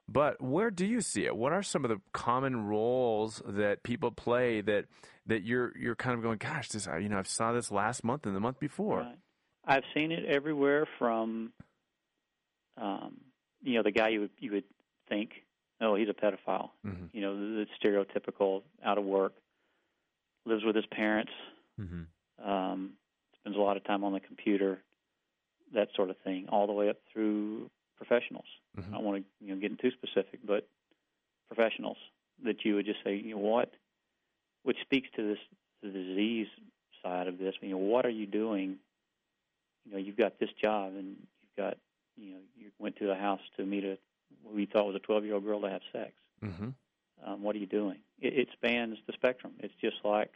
but 0.08 0.42
where 0.42 0.70
do 0.70 0.84
you 0.86 1.00
see 1.00 1.24
it? 1.24 1.36
What 1.36 1.52
are 1.52 1.62
some 1.62 1.84
of 1.84 1.90
the 1.90 2.00
common 2.12 2.66
roles 2.66 3.42
that 3.46 3.82
people 3.82 4.10
play 4.10 4.60
that 4.62 4.84
that 5.28 5.42
you're 5.44 5.72
you're 5.78 5.94
kind 5.96 6.14
of 6.16 6.22
going, 6.22 6.38
gosh, 6.38 6.68
this 6.68 6.86
I- 6.88 6.98
you 6.98 7.08
know 7.08 7.18
I 7.18 7.22
saw 7.22 7.52
this 7.52 7.70
last 7.70 8.02
month 8.04 8.26
and 8.26 8.34
the 8.34 8.40
month 8.40 8.58
before. 8.58 8.98
Right. 9.00 9.18
I've 9.64 9.84
seen 9.94 10.12
it 10.12 10.24
everywhere 10.24 10.86
from, 10.98 11.52
um, 12.76 13.16
you 13.62 13.74
know, 13.74 13.82
the 13.82 13.90
guy 13.90 14.08
you 14.08 14.20
would 14.22 14.30
you 14.38 14.52
would 14.52 14.64
think, 15.08 15.30
oh, 15.80 15.94
he's 15.94 16.08
a 16.08 16.14
pedophile. 16.14 16.70
Mhm. 16.86 17.08
You 17.12 17.20
know, 17.20 17.36
the, 17.36 17.66
stereotypical 17.82 18.62
out 18.84 18.98
of 18.98 19.04
work, 19.04 19.34
lives 20.46 20.64
with 20.64 20.76
his 20.76 20.86
parents, 20.86 21.32
Mm-hmm. 21.80 22.50
um, 22.50 22.94
spends 23.40 23.56
a 23.56 23.60
lot 23.60 23.76
of 23.76 23.84
time 23.84 24.02
on 24.02 24.12
the 24.12 24.18
computer, 24.20 24.82
that 25.74 25.88
sort 25.94 26.10
of 26.10 26.16
thing, 26.24 26.48
all 26.48 26.66
the 26.66 26.72
way 26.72 26.88
up 26.88 26.96
through 27.12 27.70
professionals. 27.96 28.46
Mhm. 28.76 28.88
I 28.88 28.90
don't 28.92 29.04
want 29.04 29.22
to 29.24 29.44
you 29.46 29.54
know 29.54 29.60
get 29.60 29.78
too 29.78 29.90
specific, 29.92 30.40
but 30.44 30.66
professionals 31.48 31.98
that 32.44 32.64
you 32.64 32.74
would 32.76 32.86
just 32.86 33.02
say, 33.04 33.14
you 33.16 33.34
know 33.34 33.38
what, 33.40 33.72
which 34.68 34.76
speaks 34.82 35.08
to 35.16 35.22
this 35.26 35.38
the 35.82 35.88
disease 35.88 36.46
side 37.02 37.26
of 37.26 37.38
this. 37.38 37.54
You 37.62 37.70
know, 37.70 37.78
what 37.78 38.04
are 38.04 38.10
you 38.10 38.26
doing? 38.26 38.76
You 39.86 39.92
know, 39.92 39.98
you've 39.98 40.16
got 40.18 40.38
this 40.38 40.50
job, 40.62 40.92
and 40.94 41.16
you've 41.40 41.56
got 41.56 41.78
you 42.18 42.32
know 42.34 42.40
you 42.54 42.70
went 42.78 42.96
to 42.96 43.10
a 43.10 43.14
house 43.14 43.40
to 43.56 43.64
meet 43.64 43.84
a 43.84 43.96
what 44.42 44.54
we 44.54 44.66
thought 44.66 44.86
was 44.86 44.94
a 44.94 44.98
12 45.00 45.24
year 45.24 45.34
old 45.34 45.44
girl 45.44 45.62
to 45.62 45.70
have 45.70 45.80
sex. 45.90 46.12
Mhm. 46.44 46.74
Um, 47.24 47.42
what 47.42 47.56
are 47.56 47.58
you 47.58 47.66
doing? 47.66 47.98
It, 48.20 48.34
it 48.34 48.48
spans 48.52 48.98
the 49.06 49.12
spectrum. 49.14 49.54
It's 49.60 49.74
just 49.80 49.96
like 50.04 50.30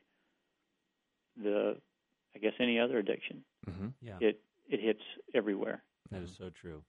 the, 1.37 1.77
I 2.35 2.39
guess, 2.39 2.55
any 2.59 2.79
other 2.81 2.99
addiction. 2.99 3.45
Mhm. 3.69 3.93
Yeah, 4.01 4.17
It 4.21 4.41
it 4.69 4.81
hits 4.81 5.03
everywhere. 5.35 5.83
that 6.11 6.23
is 6.23 6.35
so 6.37 6.49
true. 6.51 6.83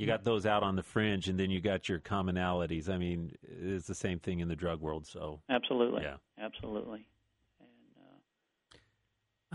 You 0.00 0.06
got 0.06 0.24
those 0.24 0.46
out 0.46 0.62
on 0.62 0.76
the 0.76 0.82
fringe, 0.82 1.28
and 1.28 1.38
then 1.38 1.50
you 1.50 1.60
got 1.60 1.86
your 1.86 1.98
commonalities. 1.98 2.88
I 2.88 2.96
mean, 2.96 3.32
it's 3.42 3.86
the 3.86 3.94
same 3.94 4.18
thing 4.18 4.40
in 4.40 4.48
the 4.48 4.56
drug 4.56 4.80
world. 4.80 5.06
So 5.06 5.40
Absolutely. 5.50 6.02
yeah, 6.02 6.16
Absolutely. 6.40 7.04
And 7.60 7.68
uh, 7.98 8.78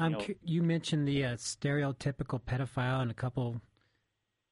I'm 0.06 0.12
know- 0.12 0.20
cu- 0.20 0.36
you 0.44 0.62
mentioned 0.62 1.08
the 1.08 1.26
uh, 1.26 1.36
stereotypical 1.38 2.40
pedophile 2.40 3.02
and 3.02 3.10
a 3.10 3.16
couple 3.16 3.60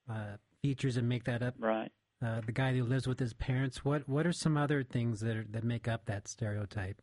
uh, 0.10 0.38
features 0.64 0.96
that 0.96 1.04
make 1.04 1.26
that 1.26 1.44
up. 1.44 1.54
right. 1.60 1.92
Uh, 2.26 2.40
the 2.46 2.54
guy 2.54 2.74
who 2.74 2.84
lives 2.86 3.06
with 3.06 3.20
his 3.20 3.34
parents. 3.34 3.84
What 3.86 4.08
what 4.08 4.26
are 4.26 4.32
some 4.32 4.56
other 4.58 4.82
things 4.82 5.20
that 5.20 5.36
are, 5.36 5.46
that 5.52 5.64
make 5.66 5.88
up 5.90 6.06
that 6.06 6.28
stereotype? 6.28 7.02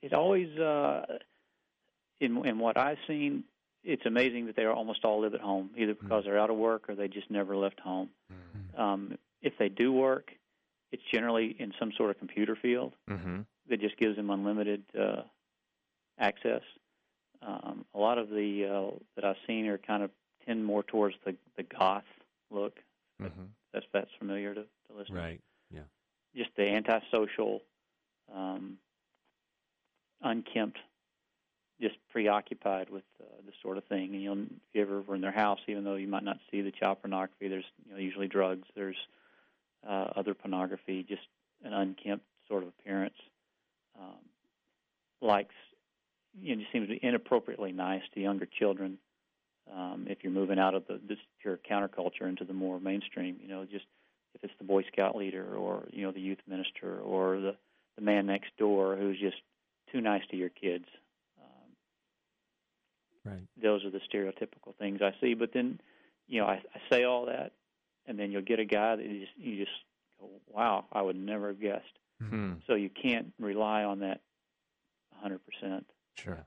It 0.00 0.12
always, 0.14 0.56
uh, 0.56 1.02
in 2.20 2.46
in 2.46 2.58
what 2.60 2.78
I've 2.78 2.98
seen, 3.08 3.42
it's 3.84 4.06
amazing 4.06 4.46
that 4.46 4.56
they 4.56 4.62
are 4.64 4.72
almost 4.72 5.04
all 5.04 5.20
live 5.20 5.34
at 5.34 5.40
home, 5.40 5.70
either 5.76 5.94
because 5.94 6.24
they're 6.24 6.38
out 6.38 6.50
of 6.50 6.56
work 6.56 6.88
or 6.88 6.94
they 6.94 7.08
just 7.08 7.30
never 7.30 7.56
left 7.56 7.80
home. 7.80 8.10
Um, 8.76 9.18
if 9.42 9.52
they 9.58 9.68
do 9.68 9.92
work, 9.92 10.32
it's 10.92 11.02
generally 11.12 11.56
in 11.58 11.72
some 11.78 11.92
sort 11.96 12.10
of 12.10 12.18
computer 12.18 12.54
field 12.56 12.94
Mhm. 13.08 13.44
that 13.68 13.80
just 13.80 13.96
gives 13.96 14.16
them 14.16 14.30
unlimited 14.30 14.84
uh, 14.98 15.22
access. 16.18 16.62
Um, 17.42 17.84
a 17.94 17.98
lot 17.98 18.18
of 18.18 18.28
the 18.30 18.64
uh, 18.66 18.96
that 19.16 19.24
I've 19.24 19.36
seen 19.46 19.66
are 19.66 19.78
kind 19.78 20.02
of 20.02 20.10
tend 20.46 20.64
more 20.64 20.82
towards 20.84 21.16
the 21.24 21.36
the 21.56 21.64
goth 21.64 22.04
look. 22.50 22.78
Mhm. 23.20 23.48
That's 23.72 23.86
that's 23.92 24.10
familiar 24.18 24.54
to, 24.54 24.62
to 24.62 24.92
listeners. 24.96 25.10
right. 25.18 25.40
Yeah, 25.70 25.84
just 26.36 26.54
the 26.56 26.68
antisocial, 26.68 27.62
um, 28.32 28.78
unkempt, 30.22 30.78
just 31.80 31.96
preoccupied 32.10 32.90
with 32.90 33.04
uh, 33.20 33.24
this 33.44 33.54
sort 33.62 33.78
of 33.78 33.84
thing. 33.84 34.12
And 34.12 34.22
you 34.22 34.34
know, 34.34 34.42
if 34.42 34.74
you 34.74 34.82
ever 34.82 35.00
were 35.00 35.14
in 35.14 35.20
their 35.20 35.32
house, 35.32 35.60
even 35.66 35.84
though 35.84 35.96
you 35.96 36.08
might 36.08 36.24
not 36.24 36.38
see 36.50 36.60
the 36.60 36.70
child 36.70 36.98
pornography, 37.00 37.48
there's 37.48 37.64
you 37.86 37.92
know 37.92 37.98
usually 37.98 38.28
drugs. 38.28 38.66
There's 38.74 38.96
uh, 39.88 40.08
other 40.16 40.34
pornography, 40.34 41.04
just 41.08 41.22
an 41.64 41.72
unkempt 41.72 42.24
sort 42.48 42.62
of 42.62 42.68
appearance. 42.68 43.14
Um, 43.98 44.18
likes, 45.20 45.54
you 46.40 46.54
know, 46.54 46.60
just 46.62 46.72
seems 46.72 46.88
to 46.88 46.94
be 46.94 47.06
inappropriately 47.06 47.72
nice 47.72 48.02
to 48.14 48.20
younger 48.20 48.46
children. 48.46 48.98
Um, 49.72 50.06
if 50.08 50.18
you're 50.22 50.32
moving 50.32 50.58
out 50.58 50.74
of 50.74 50.86
the 50.86 51.00
this 51.08 51.18
pure 51.40 51.58
counterculture 51.70 52.28
into 52.28 52.44
the 52.44 52.52
more 52.52 52.80
mainstream, 52.80 53.36
you 53.40 53.48
know, 53.48 53.64
just 53.64 53.86
if 54.34 54.42
it's 54.44 54.54
the 54.58 54.64
Boy 54.64 54.84
Scout 54.92 55.16
leader 55.16 55.54
or 55.54 55.84
you 55.90 56.02
know 56.02 56.12
the 56.12 56.20
youth 56.20 56.40
minister 56.46 56.98
or 57.00 57.40
the 57.40 57.56
the 57.96 58.02
man 58.02 58.26
next 58.26 58.56
door 58.58 58.96
who's 58.96 59.18
just 59.18 59.36
too 59.92 60.00
nice 60.00 60.22
to 60.30 60.36
your 60.36 60.48
kids. 60.48 60.86
Right. 63.24 63.42
those 63.62 63.84
are 63.84 63.90
the 63.90 64.00
stereotypical 64.12 64.74
things 64.78 65.00
I 65.00 65.14
see. 65.20 65.34
But 65.34 65.52
then, 65.54 65.80
you 66.26 66.40
know, 66.40 66.46
I, 66.46 66.54
I 66.74 66.80
say 66.90 67.04
all 67.04 67.26
that, 67.26 67.52
and 68.06 68.18
then 68.18 68.32
you'll 68.32 68.42
get 68.42 68.58
a 68.58 68.64
guy 68.64 68.96
that 68.96 69.04
you 69.04 69.20
just 69.20 69.32
you 69.36 69.58
just 69.58 69.76
go, 70.20 70.28
wow, 70.48 70.86
I 70.92 71.02
would 71.02 71.16
never 71.16 71.48
have 71.48 71.60
guessed. 71.60 71.98
Hmm. 72.20 72.54
So 72.66 72.74
you 72.74 72.90
can't 72.90 73.32
rely 73.38 73.84
on 73.84 74.00
that 74.00 74.20
100%. 75.24 75.84
Sure. 76.16 76.46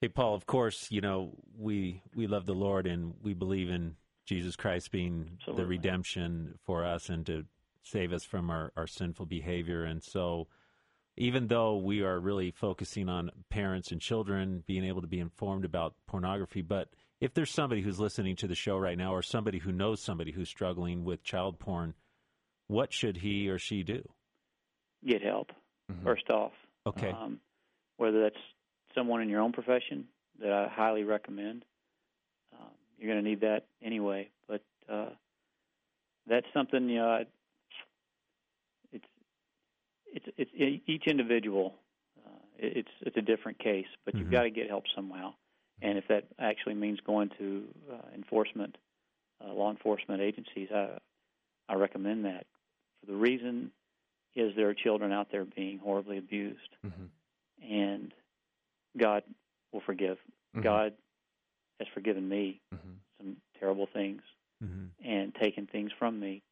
Hey, 0.00 0.08
Paul. 0.08 0.34
Of 0.34 0.46
course, 0.46 0.90
you 0.90 1.00
know 1.00 1.32
we 1.58 2.02
we 2.14 2.26
love 2.26 2.46
the 2.46 2.54
Lord 2.54 2.86
and 2.86 3.14
we 3.22 3.34
believe 3.34 3.70
in 3.70 3.96
Jesus 4.26 4.56
Christ 4.56 4.90
being 4.90 5.38
the 5.46 5.66
redemption 5.66 6.58
for 6.64 6.84
us 6.84 7.08
and 7.08 7.26
to 7.26 7.44
save 7.82 8.12
us 8.12 8.24
from 8.24 8.50
our, 8.50 8.72
our 8.76 8.86
sinful 8.86 9.26
behavior. 9.26 9.84
And 9.84 10.02
so, 10.02 10.48
even 11.16 11.46
though 11.48 11.76
we 11.76 12.02
are 12.02 12.18
really 12.18 12.50
focusing 12.50 13.08
on 13.08 13.30
parents 13.50 13.92
and 13.92 14.00
children 14.00 14.64
being 14.66 14.84
able 14.84 15.00
to 15.00 15.06
be 15.06 15.20
informed 15.20 15.64
about 15.64 15.94
pornography, 16.06 16.62
but 16.62 16.88
if 17.20 17.32
there's 17.34 17.50
somebody 17.50 17.80
who's 17.80 18.00
listening 18.00 18.36
to 18.36 18.46
the 18.48 18.54
show 18.54 18.76
right 18.76 18.98
now, 18.98 19.14
or 19.14 19.22
somebody 19.22 19.58
who 19.58 19.72
knows 19.72 20.00
somebody 20.02 20.32
who's 20.32 20.48
struggling 20.48 21.04
with 21.04 21.22
child 21.22 21.58
porn, 21.58 21.94
what 22.66 22.92
should 22.92 23.18
he 23.18 23.48
or 23.48 23.58
she 23.58 23.82
do? 23.82 24.02
Get 25.06 25.22
help 25.22 25.52
Mhm. 25.90 26.02
first 26.02 26.28
off. 26.30 26.52
Okay. 26.86 27.10
Um, 27.10 27.40
whether 27.96 28.22
that's 28.22 28.42
someone 28.94 29.22
in 29.22 29.28
your 29.28 29.40
own 29.40 29.52
profession, 29.52 30.08
that 30.40 30.52
I 30.52 30.68
highly 30.68 31.04
recommend. 31.04 31.64
Um, 32.52 32.70
you're 32.98 33.12
going 33.12 33.22
to 33.22 33.28
need 33.28 33.40
that 33.40 33.66
anyway, 33.82 34.30
but 34.46 34.62
uh, 34.88 35.10
that's 36.26 36.46
something 36.52 36.88
you 36.88 36.96
know. 36.96 37.14
It's 37.16 37.30
it's 40.14 40.26
it's 40.36 40.82
each 40.86 41.06
individual. 41.06 41.74
Uh, 42.24 42.30
it's 42.58 42.88
it's 43.00 43.16
a 43.16 43.22
different 43.22 43.58
case, 43.58 43.86
but 44.04 44.14
you've 44.14 44.30
got 44.30 44.42
to 44.42 44.50
get 44.50 44.68
help 44.68 44.84
somehow. 44.94 45.34
And 45.82 45.98
if 45.98 46.08
that 46.08 46.24
actually 46.38 46.74
means 46.76 47.00
going 47.00 47.30
to 47.38 47.64
uh, 47.92 48.14
enforcement, 48.14 48.78
uh, 49.44 49.52
law 49.52 49.70
enforcement 49.70 50.20
agencies, 50.22 50.68
I 50.72 50.98
I 51.68 51.74
recommend 51.74 52.24
that. 52.24 52.46
For 53.00 53.06
the 53.06 53.16
reason 53.16 53.70
is 54.34 54.54
there 54.56 54.68
are 54.68 54.74
children 54.74 55.12
out 55.12 55.28
there 55.30 55.44
being 55.44 55.78
horribly 55.78 56.18
abused, 56.18 56.76
Mhm. 56.84 57.08
and 57.62 58.14
God 58.96 59.24
will 59.72 59.80
forgive. 59.82 60.18
Mhm. 60.54 60.62
God 60.62 60.96
has 61.80 61.88
forgiven 61.88 62.28
me 62.28 62.60
Mhm. 62.72 62.98
some 63.18 63.36
terrible 63.58 63.86
things 63.86 64.22
Mhm. 64.62 64.90
and 65.04 65.34
taken 65.34 65.66
things 65.66 65.90
from 65.92 66.18
me 66.20 66.42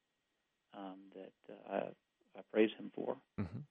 um, 0.74 0.98
that 1.14 1.32
uh, 1.70 1.90
I, 2.36 2.40
praise 2.52 2.70
Him 2.78 2.90
for. 2.94 3.16
Mhm. 3.38 3.62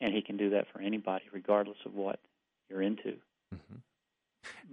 And 0.00 0.14
He 0.14 0.22
can 0.22 0.36
do 0.36 0.50
that 0.50 0.68
for 0.72 0.80
anybody, 0.80 1.24
regardless 1.32 1.78
of 1.84 1.94
what 1.94 2.20
you're 2.68 2.82
into. 2.82 3.20
Mhm. 3.54 3.82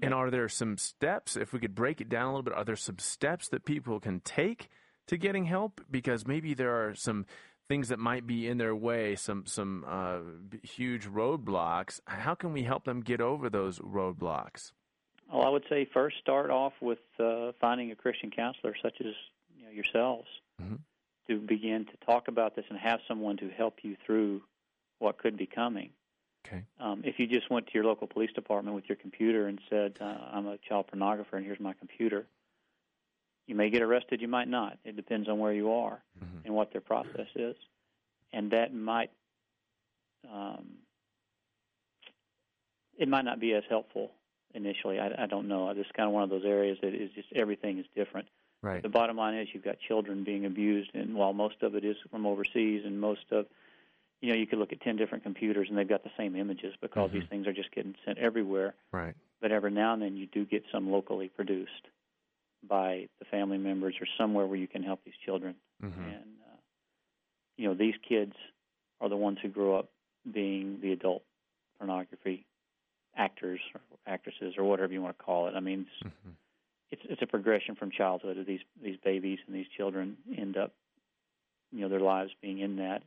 And 0.01 0.13
are 0.13 0.29
there 0.31 0.47
some 0.47 0.77
steps, 0.77 1.35
if 1.35 1.51
we 1.53 1.59
could 1.59 1.75
break 1.75 1.99
it 1.99 2.09
down 2.09 2.27
a 2.27 2.29
little 2.29 2.43
bit, 2.43 2.53
are 2.53 2.63
there 2.63 2.75
some 2.75 2.99
steps 2.99 3.49
that 3.49 3.65
people 3.65 3.99
can 3.99 4.21
take 4.21 4.69
to 5.07 5.17
getting 5.17 5.45
help? 5.45 5.81
Because 5.91 6.25
maybe 6.25 6.53
there 6.53 6.87
are 6.87 6.93
some 6.95 7.25
things 7.67 7.89
that 7.89 7.99
might 7.99 8.25
be 8.25 8.47
in 8.47 8.57
their 8.57 8.73
way, 8.75 9.15
some 9.15 9.45
some 9.45 9.83
uh, 9.85 10.21
huge 10.63 11.05
roadblocks. 11.07 11.99
How 12.05 12.33
can 12.33 12.53
we 12.53 12.63
help 12.63 12.85
them 12.85 13.01
get 13.01 13.19
over 13.19 13.49
those 13.49 13.79
roadblocks? 13.79 14.71
Well, 15.29 15.43
I 15.45 15.49
would 15.49 15.65
say 15.67 15.83
first 15.83 16.17
start 16.21 16.49
off 16.49 16.73
with 16.81 16.99
uh, 17.19 17.51
finding 17.59 17.91
a 17.91 17.95
Christian 17.95 18.31
counselor, 18.31 18.73
such 18.81 19.01
as 19.01 19.13
you 19.57 19.65
know, 19.65 19.71
yourselves, 19.71 20.29
Mhm. 20.61 20.79
To 21.27 21.39
begin 21.39 21.85
to 21.85 22.05
talk 22.05 22.27
about 22.27 22.55
this 22.55 22.65
and 22.69 22.77
have 22.79 22.99
someone 23.07 23.37
to 23.37 23.49
help 23.49 23.79
you 23.83 23.95
through 24.05 24.41
what 24.99 25.17
could 25.17 25.37
be 25.37 25.45
coming. 25.45 25.91
Okay. 26.45 26.63
Um, 26.79 27.01
if 27.03 27.19
you 27.19 27.27
just 27.27 27.49
went 27.49 27.67
to 27.67 27.73
your 27.73 27.83
local 27.83 28.07
police 28.07 28.31
department 28.33 28.75
with 28.75 28.85
your 28.87 28.95
computer 28.95 29.47
and 29.47 29.59
said, 29.69 29.97
uh, 29.99 30.17
"I'm 30.31 30.47
a 30.47 30.57
child 30.57 30.87
pornographer 30.87 31.33
and 31.33 31.45
here's 31.45 31.59
my 31.59 31.73
computer," 31.73 32.25
you 33.47 33.55
may 33.55 33.69
get 33.69 33.81
arrested. 33.81 34.21
You 34.21 34.27
might 34.27 34.47
not. 34.47 34.77
It 34.85 34.95
depends 34.95 35.27
on 35.27 35.39
where 35.39 35.53
you 35.53 35.71
are 35.71 36.01
Mhm. 36.19 36.45
and 36.45 36.55
what 36.55 36.71
their 36.71 36.81
process 36.81 37.27
is, 37.35 37.55
and 38.31 38.51
that 38.51 38.73
might 38.73 39.11
um, 40.29 40.79
it 42.97 43.07
might 43.07 43.23
not 43.25 43.39
be 43.39 43.53
as 43.53 43.63
helpful 43.69 44.11
initially. 44.53 44.99
I, 44.99 45.23
I 45.23 45.25
don't 45.27 45.47
know. 45.47 45.73
This 45.73 45.85
is 45.85 45.91
kind 45.93 46.07
of 46.07 46.13
one 46.13 46.23
of 46.23 46.29
those 46.29 46.45
areas 46.45 46.77
that 46.81 46.93
is 46.93 47.11
just 47.11 47.31
everything 47.33 47.77
is 47.77 47.85
different. 47.95 48.27
Right. 48.61 48.81
The 48.81 48.89
bottom 48.89 49.17
line 49.17 49.35
is 49.35 49.47
you've 49.53 49.63
got 49.63 49.79
children 49.79 50.23
being 50.23 50.45
abused, 50.45 50.91
and 50.93 51.15
while 51.15 51.33
most 51.33 51.61
of 51.61 51.75
it 51.75 51.83
is 51.85 51.95
from 52.09 52.25
overseas, 52.25 52.83
and 52.85 52.99
most 52.99 53.31
of, 53.31 53.45
you 54.21 54.29
know, 54.29 54.35
you 54.35 54.47
could 54.47 54.59
look 54.59 54.71
at 54.73 54.81
ten 54.81 54.95
different 54.95 55.23
computers 55.23 55.67
and 55.69 55.77
they've 55.77 55.87
got 55.87 56.03
the 56.03 56.11
same 56.17 56.35
images 56.35 56.75
because 56.81 57.09
Mhm. 57.09 57.13
these 57.13 57.27
things 57.29 57.47
are 57.47 57.53
just 57.53 57.71
getting 57.71 57.95
sent 58.03 58.17
everywhere. 58.17 58.75
Right. 58.91 59.15
But 59.39 59.51
every 59.51 59.71
now 59.71 59.93
and 59.93 60.01
then 60.01 60.17
you 60.17 60.25
do 60.25 60.45
get 60.45 60.65
some 60.71 60.89
locally 60.91 61.29
produced 61.29 61.87
by 62.63 63.07
the 63.19 63.25
family 63.25 63.59
members 63.59 63.95
or 64.01 64.07
somewhere 64.17 64.47
where 64.47 64.57
you 64.57 64.67
can 64.67 64.81
help 64.81 65.03
these 65.03 65.17
children. 65.17 65.55
Mhm. 65.83 65.97
And 66.05 66.41
uh, 66.41 66.57
you 67.57 67.67
know, 67.67 67.75
these 67.75 67.95
kids 67.97 68.35
are 68.99 69.09
the 69.09 69.17
ones 69.17 69.39
who 69.41 69.49
grow 69.49 69.75
up 69.77 69.91
being 70.31 70.79
the 70.81 70.91
adult 70.91 71.23
pornography 71.77 72.45
actors 73.15 73.61
or 73.75 73.81
actresses 74.07 74.57
or 74.57 74.63
whatever 74.63 74.91
you 74.93 75.01
want 75.01 75.17
to 75.17 75.23
call 75.23 75.47
it. 75.47 75.55
I 75.55 75.59
mean, 75.59 75.87
Mhm. 76.03 76.35
It's 77.09 77.21
a 77.21 77.27
progression 77.27 77.75
from 77.75 77.91
childhood. 77.91 78.43
These 78.47 78.61
these 78.81 78.97
babies 79.03 79.39
and 79.47 79.55
these 79.55 79.67
children 79.75 80.17
end 80.37 80.57
up, 80.57 80.73
you 81.71 81.81
know, 81.81 81.89
their 81.89 81.99
lives 81.99 82.31
being 82.41 82.59
in 82.59 82.77
that, 82.77 83.03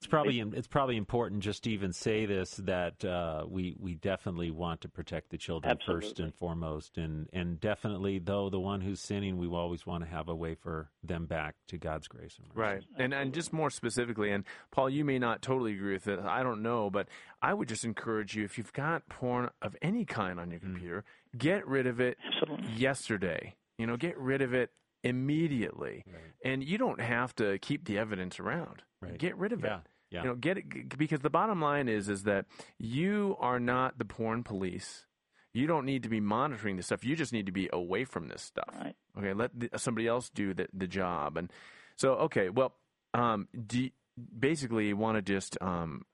It's 0.00 0.06
probably 0.06 0.40
it's 0.40 0.66
probably 0.66 0.96
important 0.96 1.42
just 1.42 1.64
to 1.64 1.70
even 1.70 1.92
say 1.92 2.24
this 2.24 2.52
that 2.64 3.04
uh, 3.04 3.44
we 3.46 3.76
we 3.78 3.96
definitely 3.96 4.50
want 4.50 4.80
to 4.80 4.88
protect 4.88 5.28
the 5.28 5.36
children 5.36 5.76
first 5.84 6.20
and 6.20 6.34
foremost, 6.34 6.96
and 6.96 7.28
and 7.34 7.60
definitely 7.60 8.18
though 8.18 8.48
the 8.48 8.58
one 8.58 8.80
who's 8.80 8.98
sinning, 8.98 9.36
we 9.36 9.46
always 9.46 9.84
want 9.84 10.02
to 10.02 10.08
have 10.08 10.30
a 10.30 10.34
way 10.34 10.54
for 10.54 10.88
them 11.02 11.26
back 11.26 11.54
to 11.68 11.76
God's 11.76 12.08
grace 12.08 12.38
and 12.38 12.46
mercy. 12.48 12.58
Right. 12.58 12.82
And 12.96 13.12
and 13.12 13.34
just 13.34 13.52
more 13.52 13.68
specifically, 13.68 14.30
and 14.30 14.44
Paul, 14.70 14.88
you 14.88 15.04
may 15.04 15.18
not 15.18 15.42
totally 15.42 15.74
agree 15.74 15.92
with 15.92 16.08
it. 16.08 16.18
I 16.18 16.42
don't 16.42 16.62
know, 16.62 16.88
but 16.88 17.06
I 17.42 17.52
would 17.52 17.68
just 17.68 17.84
encourage 17.84 18.34
you 18.34 18.42
if 18.42 18.56
you've 18.56 18.72
got 18.72 19.06
porn 19.10 19.50
of 19.60 19.76
any 19.82 20.06
kind 20.06 20.40
on 20.40 20.50
your 20.50 20.60
computer, 20.60 21.04
get 21.36 21.68
rid 21.68 21.86
of 21.86 22.00
it 22.00 22.16
absolutely. 22.26 22.72
yesterday. 22.72 23.54
You 23.76 23.86
know, 23.86 23.98
get 23.98 24.16
rid 24.16 24.40
of 24.40 24.54
it 24.54 24.70
immediately. 25.02 26.04
And 26.44 26.62
you 26.64 26.78
don't 26.78 27.00
have 27.00 27.34
to 27.36 27.58
keep 27.58 27.84
the 27.86 27.98
evidence 27.98 28.40
around. 28.40 28.82
Right. 29.00 29.18
Get 29.18 29.36
rid 29.36 29.52
of 29.52 29.62
Yeah. 29.62 29.78
it. 29.78 29.80
Yeah. 30.10 30.22
You 30.22 30.28
know, 30.30 30.34
get 30.34 30.58
it 30.58 30.98
because 30.98 31.20
the 31.20 31.30
bottom 31.30 31.60
line 31.60 31.88
is 31.88 32.08
is 32.08 32.24
that 32.24 32.46
you 32.78 33.36
are 33.38 33.60
not 33.60 33.98
the 33.98 34.04
porn 34.04 34.42
police. 34.42 35.06
You 35.52 35.66
don't 35.66 35.84
need 35.86 36.02
to 36.02 36.08
be 36.08 36.20
monitoring 36.20 36.76
this 36.76 36.86
stuff. 36.86 37.04
You 37.04 37.14
just 37.16 37.32
need 37.32 37.46
to 37.46 37.52
be 37.52 37.68
away 37.72 38.04
from 38.04 38.28
this 38.28 38.42
stuff. 38.42 38.68
Right. 38.76 38.94
Okay, 39.16 39.32
let 39.34 39.50
the, 39.58 39.70
somebody 39.78 40.06
else 40.08 40.28
do 40.30 40.52
the 40.54 40.68
the 40.72 40.86
job. 40.88 41.36
And 41.36 41.52
so, 41.96 42.14
okay, 42.14 42.48
well, 42.50 42.74
um, 43.14 43.48
do 43.66 43.82
you, 43.84 43.90
basically 44.38 44.92
want 44.92 45.16
to 45.16 45.22
just 45.22 45.56
um, 45.60 46.04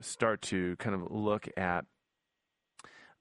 start 0.00 0.42
to 0.42 0.76
kind 0.76 0.94
of 0.94 1.10
look 1.10 1.48
at 1.56 1.86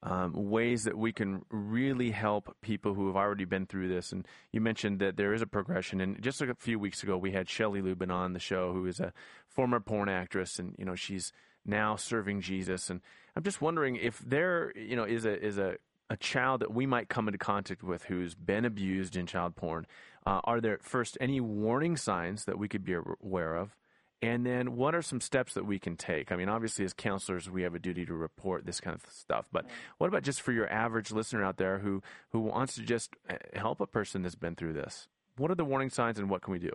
um, 0.03 0.33
ways 0.33 0.83
that 0.83 0.97
we 0.97 1.11
can 1.11 1.43
really 1.49 2.11
help 2.11 2.55
people 2.61 2.93
who 2.93 3.07
have 3.07 3.15
already 3.15 3.45
been 3.45 3.65
through 3.65 3.89
this. 3.89 4.11
And 4.11 4.27
you 4.51 4.61
mentioned 4.61 4.99
that 4.99 5.17
there 5.17 5.33
is 5.33 5.41
a 5.41 5.47
progression. 5.47 6.01
And 6.01 6.21
just 6.21 6.41
a 6.41 6.53
few 6.55 6.79
weeks 6.79 7.03
ago, 7.03 7.17
we 7.17 7.31
had 7.31 7.49
Shelley 7.49 7.81
Lubben 7.81 8.11
on 8.11 8.33
the 8.33 8.39
show, 8.39 8.73
who 8.73 8.85
is 8.85 8.99
a 8.99 9.13
former 9.47 9.79
porn 9.79 10.09
actress, 10.09 10.59
and 10.59 10.75
you 10.77 10.85
know 10.85 10.95
she's 10.95 11.33
now 11.65 11.95
serving 11.95 12.41
Jesus. 12.41 12.89
And 12.89 13.01
I'm 13.35 13.43
just 13.43 13.61
wondering 13.61 13.95
if 13.95 14.19
there, 14.19 14.71
you 14.77 14.95
know, 14.95 15.03
is 15.03 15.25
a 15.25 15.43
is 15.43 15.57
a 15.57 15.77
a 16.09 16.17
child 16.17 16.61
that 16.61 16.73
we 16.73 16.85
might 16.85 17.09
come 17.09 17.27
into 17.27 17.37
contact 17.37 17.83
with 17.83 18.03
who's 18.03 18.33
been 18.33 18.65
abused 18.65 19.17
in 19.17 19.25
child 19.25 19.55
porn. 19.55 19.85
Uh, 20.25 20.39
are 20.43 20.61
there 20.61 20.79
first 20.81 21.17
any 21.19 21.41
warning 21.41 21.97
signs 21.97 22.45
that 22.45 22.57
we 22.57 22.67
could 22.67 22.83
be 22.83 22.95
aware 23.21 23.55
of? 23.55 23.75
And 24.21 24.43
then, 24.43 24.75
what 24.75 24.95
are 24.95 25.03
some 25.03 25.21
steps 25.21 25.53
that 25.53 25.65
we 25.65 25.77
can 25.77 25.95
take? 25.95 26.31
I 26.31 26.35
mean, 26.35 26.49
obviously, 26.49 26.83
as 26.83 26.93
counselors, 26.93 27.51
we 27.51 27.61
have 27.61 27.75
a 27.75 27.79
duty 27.79 28.03
to 28.07 28.15
report 28.15 28.65
this 28.65 28.81
kind 28.81 28.95
of 28.95 29.05
stuff. 29.11 29.47
But 29.51 29.65
what 29.99 30.07
about 30.07 30.23
just 30.23 30.41
for 30.41 30.51
your 30.51 30.67
average 30.71 31.11
listener 31.11 31.43
out 31.43 31.57
there 31.57 31.77
who 31.79 32.01
who 32.31 32.39
wants 32.39 32.73
to 32.75 32.81
just 32.81 33.11
uh, 33.29 33.35
help 33.53 33.79
a 33.79 33.85
person 33.85 34.23
that's 34.23 34.33
been 34.33 34.55
through 34.55 34.73
this? 34.73 35.07
What 35.37 35.51
are 35.51 35.55
the 35.55 35.65
warning 35.65 35.91
signs, 35.91 36.17
and 36.17 36.31
what 36.31 36.41
can 36.41 36.51
we 36.51 36.57
do? 36.57 36.71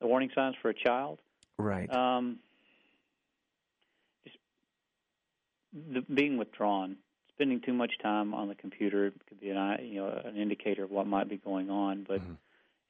The 0.00 0.06
warning 0.06 0.30
signs 0.34 0.56
for 0.62 0.70
a 0.70 0.74
child. 0.74 1.18
Right. 1.58 1.92
Um, 1.94 2.38
just 4.24 4.38
the, 5.74 6.00
being 6.14 6.38
withdrawn, 6.38 6.96
spending 7.34 7.60
too 7.60 7.74
much 7.74 7.92
time 8.02 8.32
on 8.32 8.48
the 8.48 8.54
computer 8.54 9.12
could 9.28 9.40
be 9.40 9.50
an 9.50 9.78
you 9.82 9.96
know 10.00 10.22
an 10.24 10.36
indicator 10.38 10.84
of 10.84 10.90
what 10.90 11.06
might 11.06 11.28
be 11.28 11.36
going 11.36 11.68
on. 11.68 12.06
But 12.08 12.22
Mhm. 12.22 12.38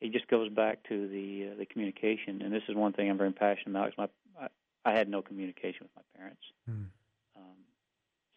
It 0.01 0.13
just 0.13 0.29
goes 0.29 0.49
back 0.51 0.83
to 0.89 1.09
the 1.09 1.51
uh, 1.53 1.55
the 1.59 1.67
communication, 1.67 2.43
and 2.43 2.53
this 2.53 2.63
is 2.69 2.75
one 2.75 2.93
thing 2.93 3.09
I'm 3.11 3.19
very 3.19 3.33
passionate 3.33 3.71
about. 3.71 3.95
'cause 3.97 4.09
my 4.37 4.45
I, 4.47 4.49
I 4.91 4.93
had 4.97 5.09
no 5.09 5.23
communication 5.23 5.83
with 5.87 5.97
my 5.97 6.03
parents, 6.19 6.43
Hmm. 6.67 6.85
um, 7.37 7.57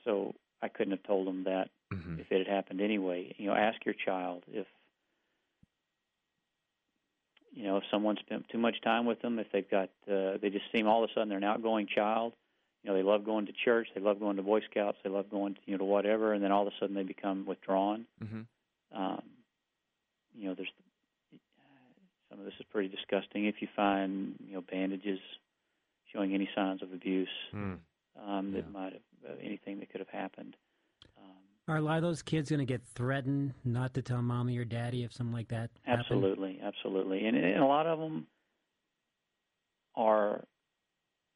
so 0.03 0.35
I 0.61 0.67
couldn't 0.69 0.91
have 0.91 1.03
told 1.03 1.27
them 1.27 1.43
that 1.43 1.69
Mhm. 1.91 2.19
if 2.19 2.31
it 2.31 2.37
had 2.39 2.47
happened 2.47 2.81
anyway. 2.81 3.33
You 3.37 3.47
know, 3.47 3.55
ask 3.55 3.83
your 3.85 3.93
child 3.95 4.43
if 4.51 4.67
you 7.51 7.63
know 7.63 7.77
if 7.77 7.83
someone 7.91 8.17
spent 8.17 8.47
too 8.49 8.57
much 8.57 8.79
time 8.81 9.05
with 9.05 9.21
them, 9.21 9.39
if 9.39 9.51
they've 9.51 9.69
got 9.69 9.89
uh, 10.09 10.37
they 10.37 10.49
just 10.49 10.71
seem 10.71 10.87
all 10.87 11.03
of 11.03 11.09
a 11.09 11.13
sudden 11.13 11.29
they're 11.29 11.37
an 11.37 11.43
outgoing 11.43 11.87
child. 11.87 12.33
You 12.83 12.89
know, 12.91 12.95
they 12.95 13.03
love 13.03 13.25
going 13.25 13.45
to 13.47 13.51
church, 13.51 13.89
they 13.93 13.99
love 13.99 14.19
going 14.21 14.37
to 14.37 14.41
Boy 14.43 14.61
Scouts, 14.61 14.97
they 15.03 15.09
love 15.09 15.29
going 15.29 15.55
to, 15.55 15.61
you 15.65 15.73
know 15.73 15.79
to 15.79 15.83
whatever, 15.83 16.31
and 16.33 16.41
then 16.41 16.51
all 16.53 16.65
of 16.65 16.71
a 16.73 16.77
sudden 16.79 16.95
they 16.95 17.03
become 17.03 17.45
withdrawn. 17.45 18.07
Mhm. 18.23 18.45
Um, 18.93 19.21
you 20.33 20.47
know, 20.47 20.53
there's 20.55 20.71
some 22.29 22.39
of 22.39 22.45
this 22.45 22.53
is 22.59 22.65
pretty 22.71 22.89
disgusting. 22.89 23.45
If 23.45 23.55
you 23.61 23.67
find 23.75 24.35
you 24.45 24.53
know 24.53 24.61
bandages 24.61 25.19
showing 26.13 26.33
any 26.33 26.49
signs 26.55 26.81
of 26.81 26.91
abuse, 26.93 27.29
Mm. 27.53 27.79
um, 28.15 28.51
that 28.53 28.65
Yeah. 28.65 28.71
might 28.71 28.93
have 28.93 29.01
uh, 29.27 29.33
anything 29.41 29.79
that 29.79 29.89
could 29.89 29.99
have 29.99 30.09
happened. 30.09 30.55
Um, 31.17 31.35
Are 31.67 31.77
a 31.77 31.81
lot 31.81 31.97
of 31.97 32.03
those 32.03 32.21
kids 32.23 32.49
going 32.49 32.59
to 32.59 32.65
get 32.65 32.81
threatened 32.83 33.53
not 33.63 33.93
to 33.95 34.01
tell 34.01 34.21
mommy 34.21 34.57
or 34.57 34.65
daddy 34.65 35.03
if 35.03 35.13
something 35.13 35.33
like 35.33 35.49
that 35.49 35.69
happens? 35.83 36.05
Absolutely, 36.09 36.59
absolutely, 36.61 37.25
and, 37.25 37.37
and 37.37 37.61
a 37.61 37.65
lot 37.65 37.85
of 37.85 37.99
them 37.99 38.25
are 39.95 40.43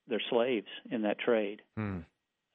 they're 0.08 0.22
slaves 0.30 0.68
in 0.92 1.02
that 1.04 1.20
trade. 1.20 1.62
Mm. 1.78 2.04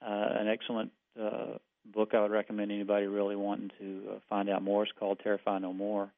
Uh, 0.03 0.07
an 0.39 0.49
excellent 0.49 0.93
uh, 1.21 1.59
book 1.87 2.15
I 2.15 2.21
would 2.23 2.31
recommend 2.31 2.71
anybody 2.71 3.07
really 3.07 3.37
wanting 3.37 3.71
to 3.79 4.11
uh, 4.11 4.19
find 4.29 4.49
out 4.49 4.63
more 4.63 4.85
is 4.85 4.93
called 4.99 5.21
"Terrify 5.23 5.59
No 5.59 5.73
More" 5.73 6.13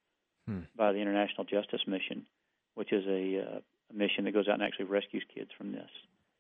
Hmm. 0.47 0.61
by 0.77 0.93
the 0.93 0.99
International 0.99 1.45
Justice 1.45 1.83
Mission, 1.87 2.27
which 2.75 2.93
is 2.93 3.05
a, 3.07 3.41
uh, 3.41 3.59
a 3.91 3.95
mission 3.95 4.25
that 4.25 4.33
goes 4.33 4.49
out 4.49 4.55
and 4.55 4.63
actually 4.63 4.87
rescues 4.87 5.25
kids 5.35 5.51
from 5.57 5.73
this. 5.73 5.91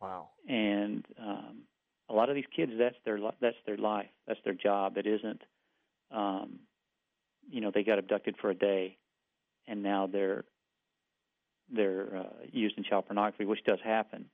Wow. 0.00 0.28
And 0.48 1.04
um, 1.20 1.62
a 2.08 2.14
lot 2.14 2.28
of 2.28 2.34
these 2.34 2.46
kids, 2.54 2.72
that's 2.78 2.96
their 3.04 3.18
that's 3.40 3.56
their 3.66 3.76
life, 3.76 4.08
that's 4.26 4.40
their 4.44 4.54
job. 4.54 4.96
It 4.96 5.06
isn't, 5.06 5.42
um, 6.10 6.60
you 7.48 7.60
know, 7.60 7.70
they 7.72 7.84
got 7.84 7.98
abducted 7.98 8.36
for 8.40 8.50
a 8.50 8.54
day, 8.54 8.96
and 9.68 9.82
now 9.82 10.08
they're 10.10 10.44
they're 11.72 12.16
uh, 12.16 12.46
used 12.50 12.76
in 12.78 12.84
child 12.84 13.06
pornography, 13.06 13.44
which 13.44 13.64
does 13.64 13.78
happen. 13.84 14.26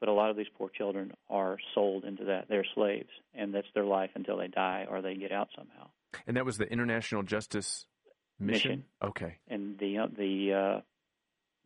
But 0.00 0.08
a 0.08 0.12
lot 0.12 0.30
of 0.30 0.36
these 0.36 0.48
poor 0.58 0.68
children 0.68 1.12
are 1.30 1.56
sold 1.74 2.04
into 2.04 2.24
that. 2.24 2.46
They're 2.48 2.66
slaves, 2.74 3.10
and 3.32 3.54
that's 3.54 3.66
their 3.74 3.84
life 3.84 4.10
until 4.14 4.38
they 4.38 4.48
die 4.48 4.86
or 4.90 5.00
they 5.00 5.14
get 5.14 5.30
out 5.30 5.48
somehow. 5.56 5.90
And 6.26 6.36
that 6.36 6.44
was 6.44 6.58
the 6.58 6.70
International 6.70 7.22
Justice 7.22 7.86
Mission. 8.46 8.70
Mission. 8.70 8.84
Okay. 9.02 9.36
And 9.48 9.78
the 9.78 9.98
uh, 9.98 10.06
the 10.16 10.52
uh, 10.52 10.80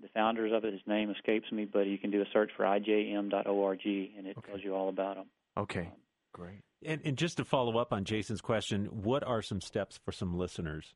the 0.00 0.08
founders 0.14 0.52
of 0.54 0.64
it, 0.64 0.72
his 0.72 0.82
name 0.86 1.10
escapes 1.10 1.50
me, 1.52 1.64
but 1.64 1.86
you 1.86 1.98
can 1.98 2.10
do 2.10 2.22
a 2.22 2.26
search 2.32 2.50
for 2.56 2.64
ijm.org, 2.64 3.80
and 3.86 4.26
it 4.26 4.36
Okay. 4.38 4.48
tells 4.50 4.62
you 4.64 4.74
all 4.74 4.88
about 4.88 5.16
them. 5.16 5.26
Okay. 5.56 5.90
Great. 6.32 6.60
And, 6.84 7.00
and 7.04 7.16
just 7.18 7.38
to 7.38 7.44
follow 7.44 7.78
up 7.78 7.92
on 7.92 8.04
Jason's 8.04 8.40
question, 8.40 8.84
what 9.02 9.24
are 9.24 9.42
some 9.42 9.60
steps 9.60 9.98
for 10.04 10.12
some 10.12 10.36
listeners? 10.38 10.94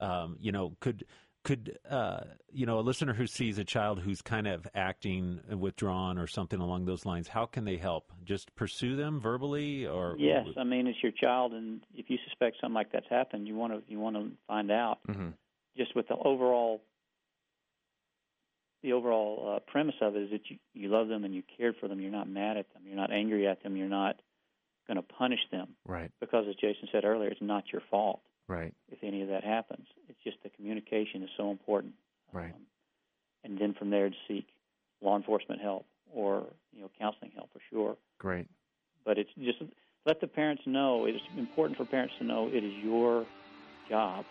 Um, 0.00 0.36
you 0.40 0.50
know, 0.50 0.76
could 0.80 1.04
could 1.42 1.78
uh, 1.88 2.20
you 2.52 2.66
know 2.66 2.78
a 2.78 2.82
listener 2.82 3.14
who 3.14 3.26
sees 3.26 3.58
a 3.58 3.64
child 3.64 4.00
who's 4.00 4.20
kind 4.22 4.46
of 4.46 4.66
acting 4.74 5.40
withdrawn 5.58 6.18
or 6.18 6.26
something 6.26 6.60
along 6.60 6.84
those 6.84 7.06
lines? 7.06 7.28
How 7.28 7.46
can 7.46 7.64
they 7.64 7.76
help? 7.76 8.12
Just 8.24 8.54
pursue 8.56 8.96
them 8.96 9.20
verbally, 9.20 9.86
or 9.86 10.16
Yes, 10.18 10.46
I 10.58 10.64
mean 10.64 10.86
it's 10.86 11.02
your 11.02 11.12
child, 11.12 11.52
and 11.52 11.80
if 11.94 12.10
you 12.10 12.18
suspect 12.28 12.56
something 12.60 12.74
like 12.74 12.92
that's 12.92 13.08
happened, 13.08 13.48
you 13.48 13.54
want 13.54 13.72
to 13.72 13.82
you 13.90 13.98
want 13.98 14.16
to 14.16 14.30
find 14.46 14.70
out. 14.70 14.98
hmm 15.06 15.30
Just 15.76 15.94
with 15.96 16.08
the 16.08 16.16
overall 16.16 16.82
the 18.82 18.92
overall 18.92 19.56
uh, 19.56 19.70
premise 19.70 19.94
of 20.00 20.16
it 20.16 20.22
is 20.24 20.30
that 20.30 20.40
you 20.50 20.56
you 20.74 20.88
love 20.88 21.08
them 21.08 21.24
and 21.24 21.34
you 21.34 21.42
cared 21.56 21.76
for 21.80 21.88
them. 21.88 22.00
You're 22.00 22.10
not 22.12 22.28
mad 22.28 22.56
at 22.56 22.72
them. 22.72 22.82
You're 22.86 22.96
not 22.96 23.12
angry 23.12 23.46
at 23.46 23.62
them. 23.62 23.76
You're 23.76 23.88
not 23.88 24.16
going 24.86 24.96
to 24.96 25.02
punish 25.02 25.40
them 25.52 25.68
Right. 25.86 26.10
because, 26.20 26.46
as 26.48 26.54
Jason 26.56 26.88
said 26.90 27.04
earlier, 27.04 27.28
it's 27.30 27.40
not 27.42 27.64
your 27.72 27.82
fault 27.90 28.20
Right. 28.50 28.74
if 28.90 28.98
any 29.04 29.22
of 29.22 29.28
that 29.28 29.44
happens. 29.44 29.86
It's 30.08 30.18
just 30.24 30.38
the 30.42 30.48
communication 30.50 31.22
is 31.22 31.30
so 31.36 31.52
important. 31.52 31.94
Right. 32.32 32.52
Um, 32.52 32.62
and 33.44 33.58
then 33.58 33.74
from 33.78 33.90
there 33.90 34.08
to 34.10 34.16
seek 34.26 34.44
law 35.00 35.16
enforcement 35.16 35.60
help 35.60 35.86
or 36.12 36.44
you 36.74 36.82
know 36.82 36.90
counseling 36.98 37.30
help 37.34 37.48
for 37.52 37.60
sure. 37.70 37.96
Great. 38.18 38.48
But 39.04 39.18
it's 39.18 39.30
just 39.38 39.62
let 40.04 40.20
the 40.20 40.26
parents 40.26 40.62
know. 40.66 41.06
It's 41.06 41.22
important 41.36 41.78
for 41.78 41.84
parents 41.84 42.14
to 42.18 42.24
know 42.24 42.50
it 42.52 42.64
is 42.64 42.72
your 42.82 43.24
job 43.88 44.24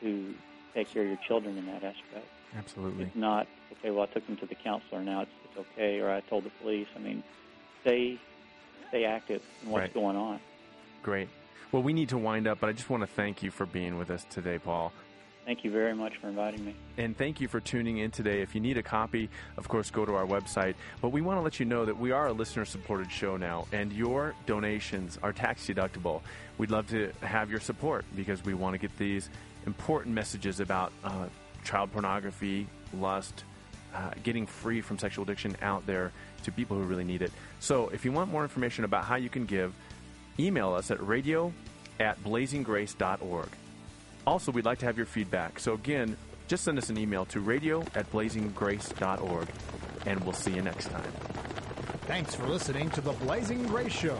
to 0.00 0.34
take 0.74 0.92
care 0.92 1.02
of 1.02 1.08
your 1.08 1.18
children 1.26 1.58
in 1.58 1.66
that 1.66 1.82
aspect. 1.82 2.28
Absolutely. 2.56 3.06
It's 3.06 3.16
not 3.16 3.48
okay. 3.72 3.90
Well, 3.90 4.06
I 4.08 4.14
took 4.14 4.26
them 4.26 4.36
to 4.36 4.46
the 4.46 4.56
counselor. 4.62 5.02
Now 5.02 5.22
it's, 5.22 5.32
it's 5.44 5.66
okay, 5.72 5.98
or 5.98 6.10
I 6.10 6.20
told 6.20 6.44
the 6.44 6.50
police. 6.62 6.86
I 6.94 7.00
mean, 7.00 7.24
stay 7.82 8.20
stay 8.88 9.04
active 9.04 9.42
in 9.62 9.70
what's 9.70 9.82
Right. 9.82 9.94
going 9.94 10.16
on. 10.16 10.38
Great. 11.02 11.28
Well, 11.74 11.82
we 11.82 11.92
need 11.92 12.10
to 12.10 12.18
wind 12.18 12.46
up, 12.46 12.60
but 12.60 12.68
I 12.68 12.72
just 12.72 12.88
want 12.88 13.00
to 13.00 13.08
thank 13.08 13.42
you 13.42 13.50
for 13.50 13.66
being 13.66 13.98
with 13.98 14.08
us 14.08 14.24
today, 14.30 14.60
Paul. 14.60 14.92
Thank 15.44 15.64
you 15.64 15.72
very 15.72 15.92
much 15.92 16.18
for 16.18 16.28
inviting 16.28 16.64
me. 16.64 16.76
And 16.98 17.18
thank 17.18 17.40
you 17.40 17.48
for 17.48 17.58
tuning 17.58 17.98
in 17.98 18.12
today. 18.12 18.42
If 18.42 18.54
you 18.54 18.60
need 18.60 18.78
a 18.78 18.82
copy, 18.84 19.28
of 19.56 19.66
course, 19.66 19.90
go 19.90 20.04
to 20.04 20.14
our 20.14 20.24
website. 20.24 20.76
But 21.02 21.08
we 21.08 21.20
want 21.20 21.38
to 21.38 21.42
let 21.42 21.58
you 21.58 21.66
know 21.66 21.84
that 21.84 21.98
we 21.98 22.12
are 22.12 22.28
a 22.28 22.32
listener 22.32 22.64
supported 22.64 23.10
show 23.10 23.36
now, 23.36 23.66
and 23.72 23.92
your 23.92 24.36
donations 24.46 25.18
are 25.20 25.32
tax 25.32 25.66
deductible. 25.66 26.20
We'd 26.58 26.70
love 26.70 26.88
to 26.90 27.10
have 27.22 27.50
your 27.50 27.58
support 27.58 28.04
because 28.14 28.44
we 28.44 28.54
want 28.54 28.74
to 28.74 28.78
get 28.78 28.96
these 28.96 29.28
important 29.66 30.14
messages 30.14 30.60
about 30.60 30.92
uh, 31.02 31.26
child 31.64 31.90
pornography, 31.90 32.68
lust, 32.92 33.42
uh, 33.96 34.10
getting 34.22 34.46
free 34.46 34.80
from 34.80 34.96
sexual 34.96 35.24
addiction 35.24 35.56
out 35.60 35.84
there 35.86 36.12
to 36.44 36.52
people 36.52 36.76
who 36.76 36.84
really 36.84 37.02
need 37.02 37.20
it. 37.20 37.32
So 37.58 37.88
if 37.88 38.04
you 38.04 38.12
want 38.12 38.30
more 38.30 38.44
information 38.44 38.84
about 38.84 39.04
how 39.04 39.16
you 39.16 39.28
can 39.28 39.44
give, 39.44 39.74
email 40.38 40.72
us 40.74 40.90
at 40.90 41.04
radio 41.06 41.52
at 42.00 42.22
blazinggrace.org. 42.24 43.48
Also, 44.26 44.52
we'd 44.52 44.64
like 44.64 44.78
to 44.78 44.86
have 44.86 44.96
your 44.96 45.06
feedback. 45.06 45.58
So, 45.58 45.74
again, 45.74 46.16
just 46.48 46.64
send 46.64 46.78
us 46.78 46.90
an 46.90 46.98
email 46.98 47.24
to 47.26 47.40
radio 47.40 47.82
at 47.94 48.10
blazinggrace.org, 48.10 49.48
and 50.06 50.24
we'll 50.24 50.32
see 50.32 50.52
you 50.54 50.62
next 50.62 50.86
time. 50.86 51.12
Thanks 52.06 52.34
for 52.34 52.46
listening 52.46 52.90
to 52.90 53.00
the 53.00 53.12
Blazing 53.12 53.66
Grace 53.66 53.92
Show. 53.92 54.18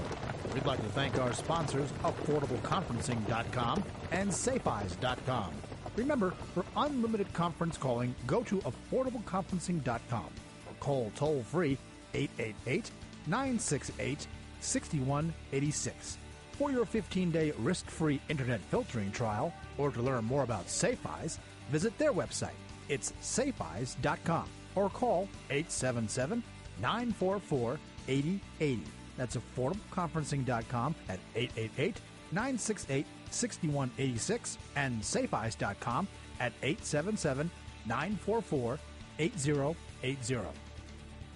We'd 0.55 0.67
like 0.67 0.81
to 0.81 0.89
thank 0.91 1.19
our 1.19 1.33
sponsors, 1.33 1.91
AffordableConferencing.com 2.03 3.83
and 4.13 4.31
SafeEyes.com. 4.31 5.53
Remember, 5.97 6.33
for 6.55 6.65
unlimited 6.77 7.33
conference 7.33 7.77
calling, 7.77 8.15
go 8.27 8.43
to 8.45 8.59
AffordableConferencing.com 8.59 10.27
or 10.67 10.75
call 10.81 11.13
toll 11.17 11.43
free 11.51 11.77
888 12.15 12.91
968 13.27 14.27
6186 14.65 16.19
for 16.55 16.71
your 16.71 16.85
15 16.85 17.31
day 17.31 17.53
risk 17.59 17.91
free 17.91 18.21
internet 18.29 18.61
filtering 18.71 19.11
trial 19.13 19.53
or 19.79 19.91
to 19.91 20.01
learn 20.01 20.25
more 20.25 20.43
about 20.43 20.67
SafeEyes, 20.67 21.39
visit 21.71 21.97
their 21.99 22.13
website. 22.13 22.59
It's 22.89 23.13
safeeyes.com 23.23 24.49
or 24.75 24.91
call 24.91 25.29
877 25.51 26.43
944 26.81 27.79
8080. 28.09 28.83
That's 29.17 29.37
affordableconferencing.com 29.37 30.95
at 31.09 31.19
888 31.35 32.01
968 32.33 33.07
6186 33.31 34.59
and 34.77 35.01
safeeyes.com 35.01 36.09
at 36.41 36.53
877 36.63 37.51
944 37.87 38.79
8080. 39.19 40.64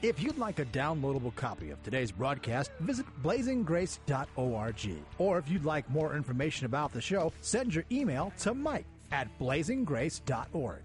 If 0.00 0.22
you'd 0.22 0.38
like 0.38 0.60
a 0.60 0.64
downloadable 0.66 1.34
copy 1.34 1.70
of 1.70 1.82
today's 1.82 2.12
broadcast, 2.12 2.70
visit 2.78 3.04
blazinggrace.org. 3.24 4.88
Or 5.18 5.38
if 5.38 5.48
you'd 5.48 5.64
like 5.64 5.90
more 5.90 6.14
information 6.14 6.66
about 6.66 6.92
the 6.92 7.00
show, 7.00 7.32
send 7.40 7.74
your 7.74 7.84
email 7.90 8.32
to 8.40 8.54
mike 8.54 8.86
at 9.10 9.28
blazinggrace.org. 9.40 10.82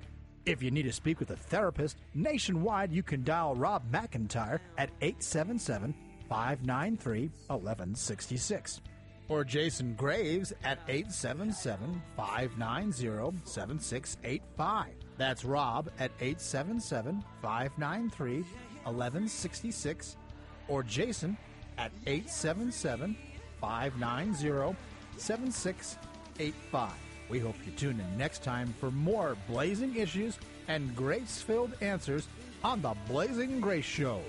If 0.48 0.64
you 0.64 0.72
need 0.72 0.84
to 0.84 0.92
speak 0.92 1.20
with 1.20 1.30
a 1.30 1.36
therapist 1.36 1.98
nationwide, 2.16 2.92
you 2.92 3.04
can 3.04 3.24
dial 3.24 3.56
Rob 3.56 3.84
McIntyre 3.92 4.60
at 4.80 4.90
877 5.02 5.94
593 6.28 7.30
1166 7.48 8.82
or 9.30 9.44
Jason 9.44 9.94
Graves 9.94 10.54
at 10.64 10.80
877 10.88 12.02
590 12.18 13.38
7685. 13.46 14.88
That's 15.18 15.46
Rob 15.46 15.90
at 16.00 16.12
877 16.20 17.24
593 17.42 18.44
1166 18.86 20.18
or 20.68 20.84
Jason 20.84 21.38
at 21.78 21.92
877 22.06 23.16
590 23.60 24.78
7685. 25.18 26.92
We 27.30 27.40
hope 27.40 27.56
you 27.66 27.72
tune 27.72 28.00
in 28.00 28.18
next 28.18 28.44
time 28.44 28.74
for 28.80 28.92
more 28.92 29.38
blazing 29.48 29.96
issues 29.96 30.38
and 30.68 30.96
grace 30.96 31.42
filled 31.42 31.74
answers 31.82 32.28
on 32.64 32.82
The 32.82 32.96
Blazing 33.08 33.60
Grace 33.60 33.86
Show. 33.86 34.22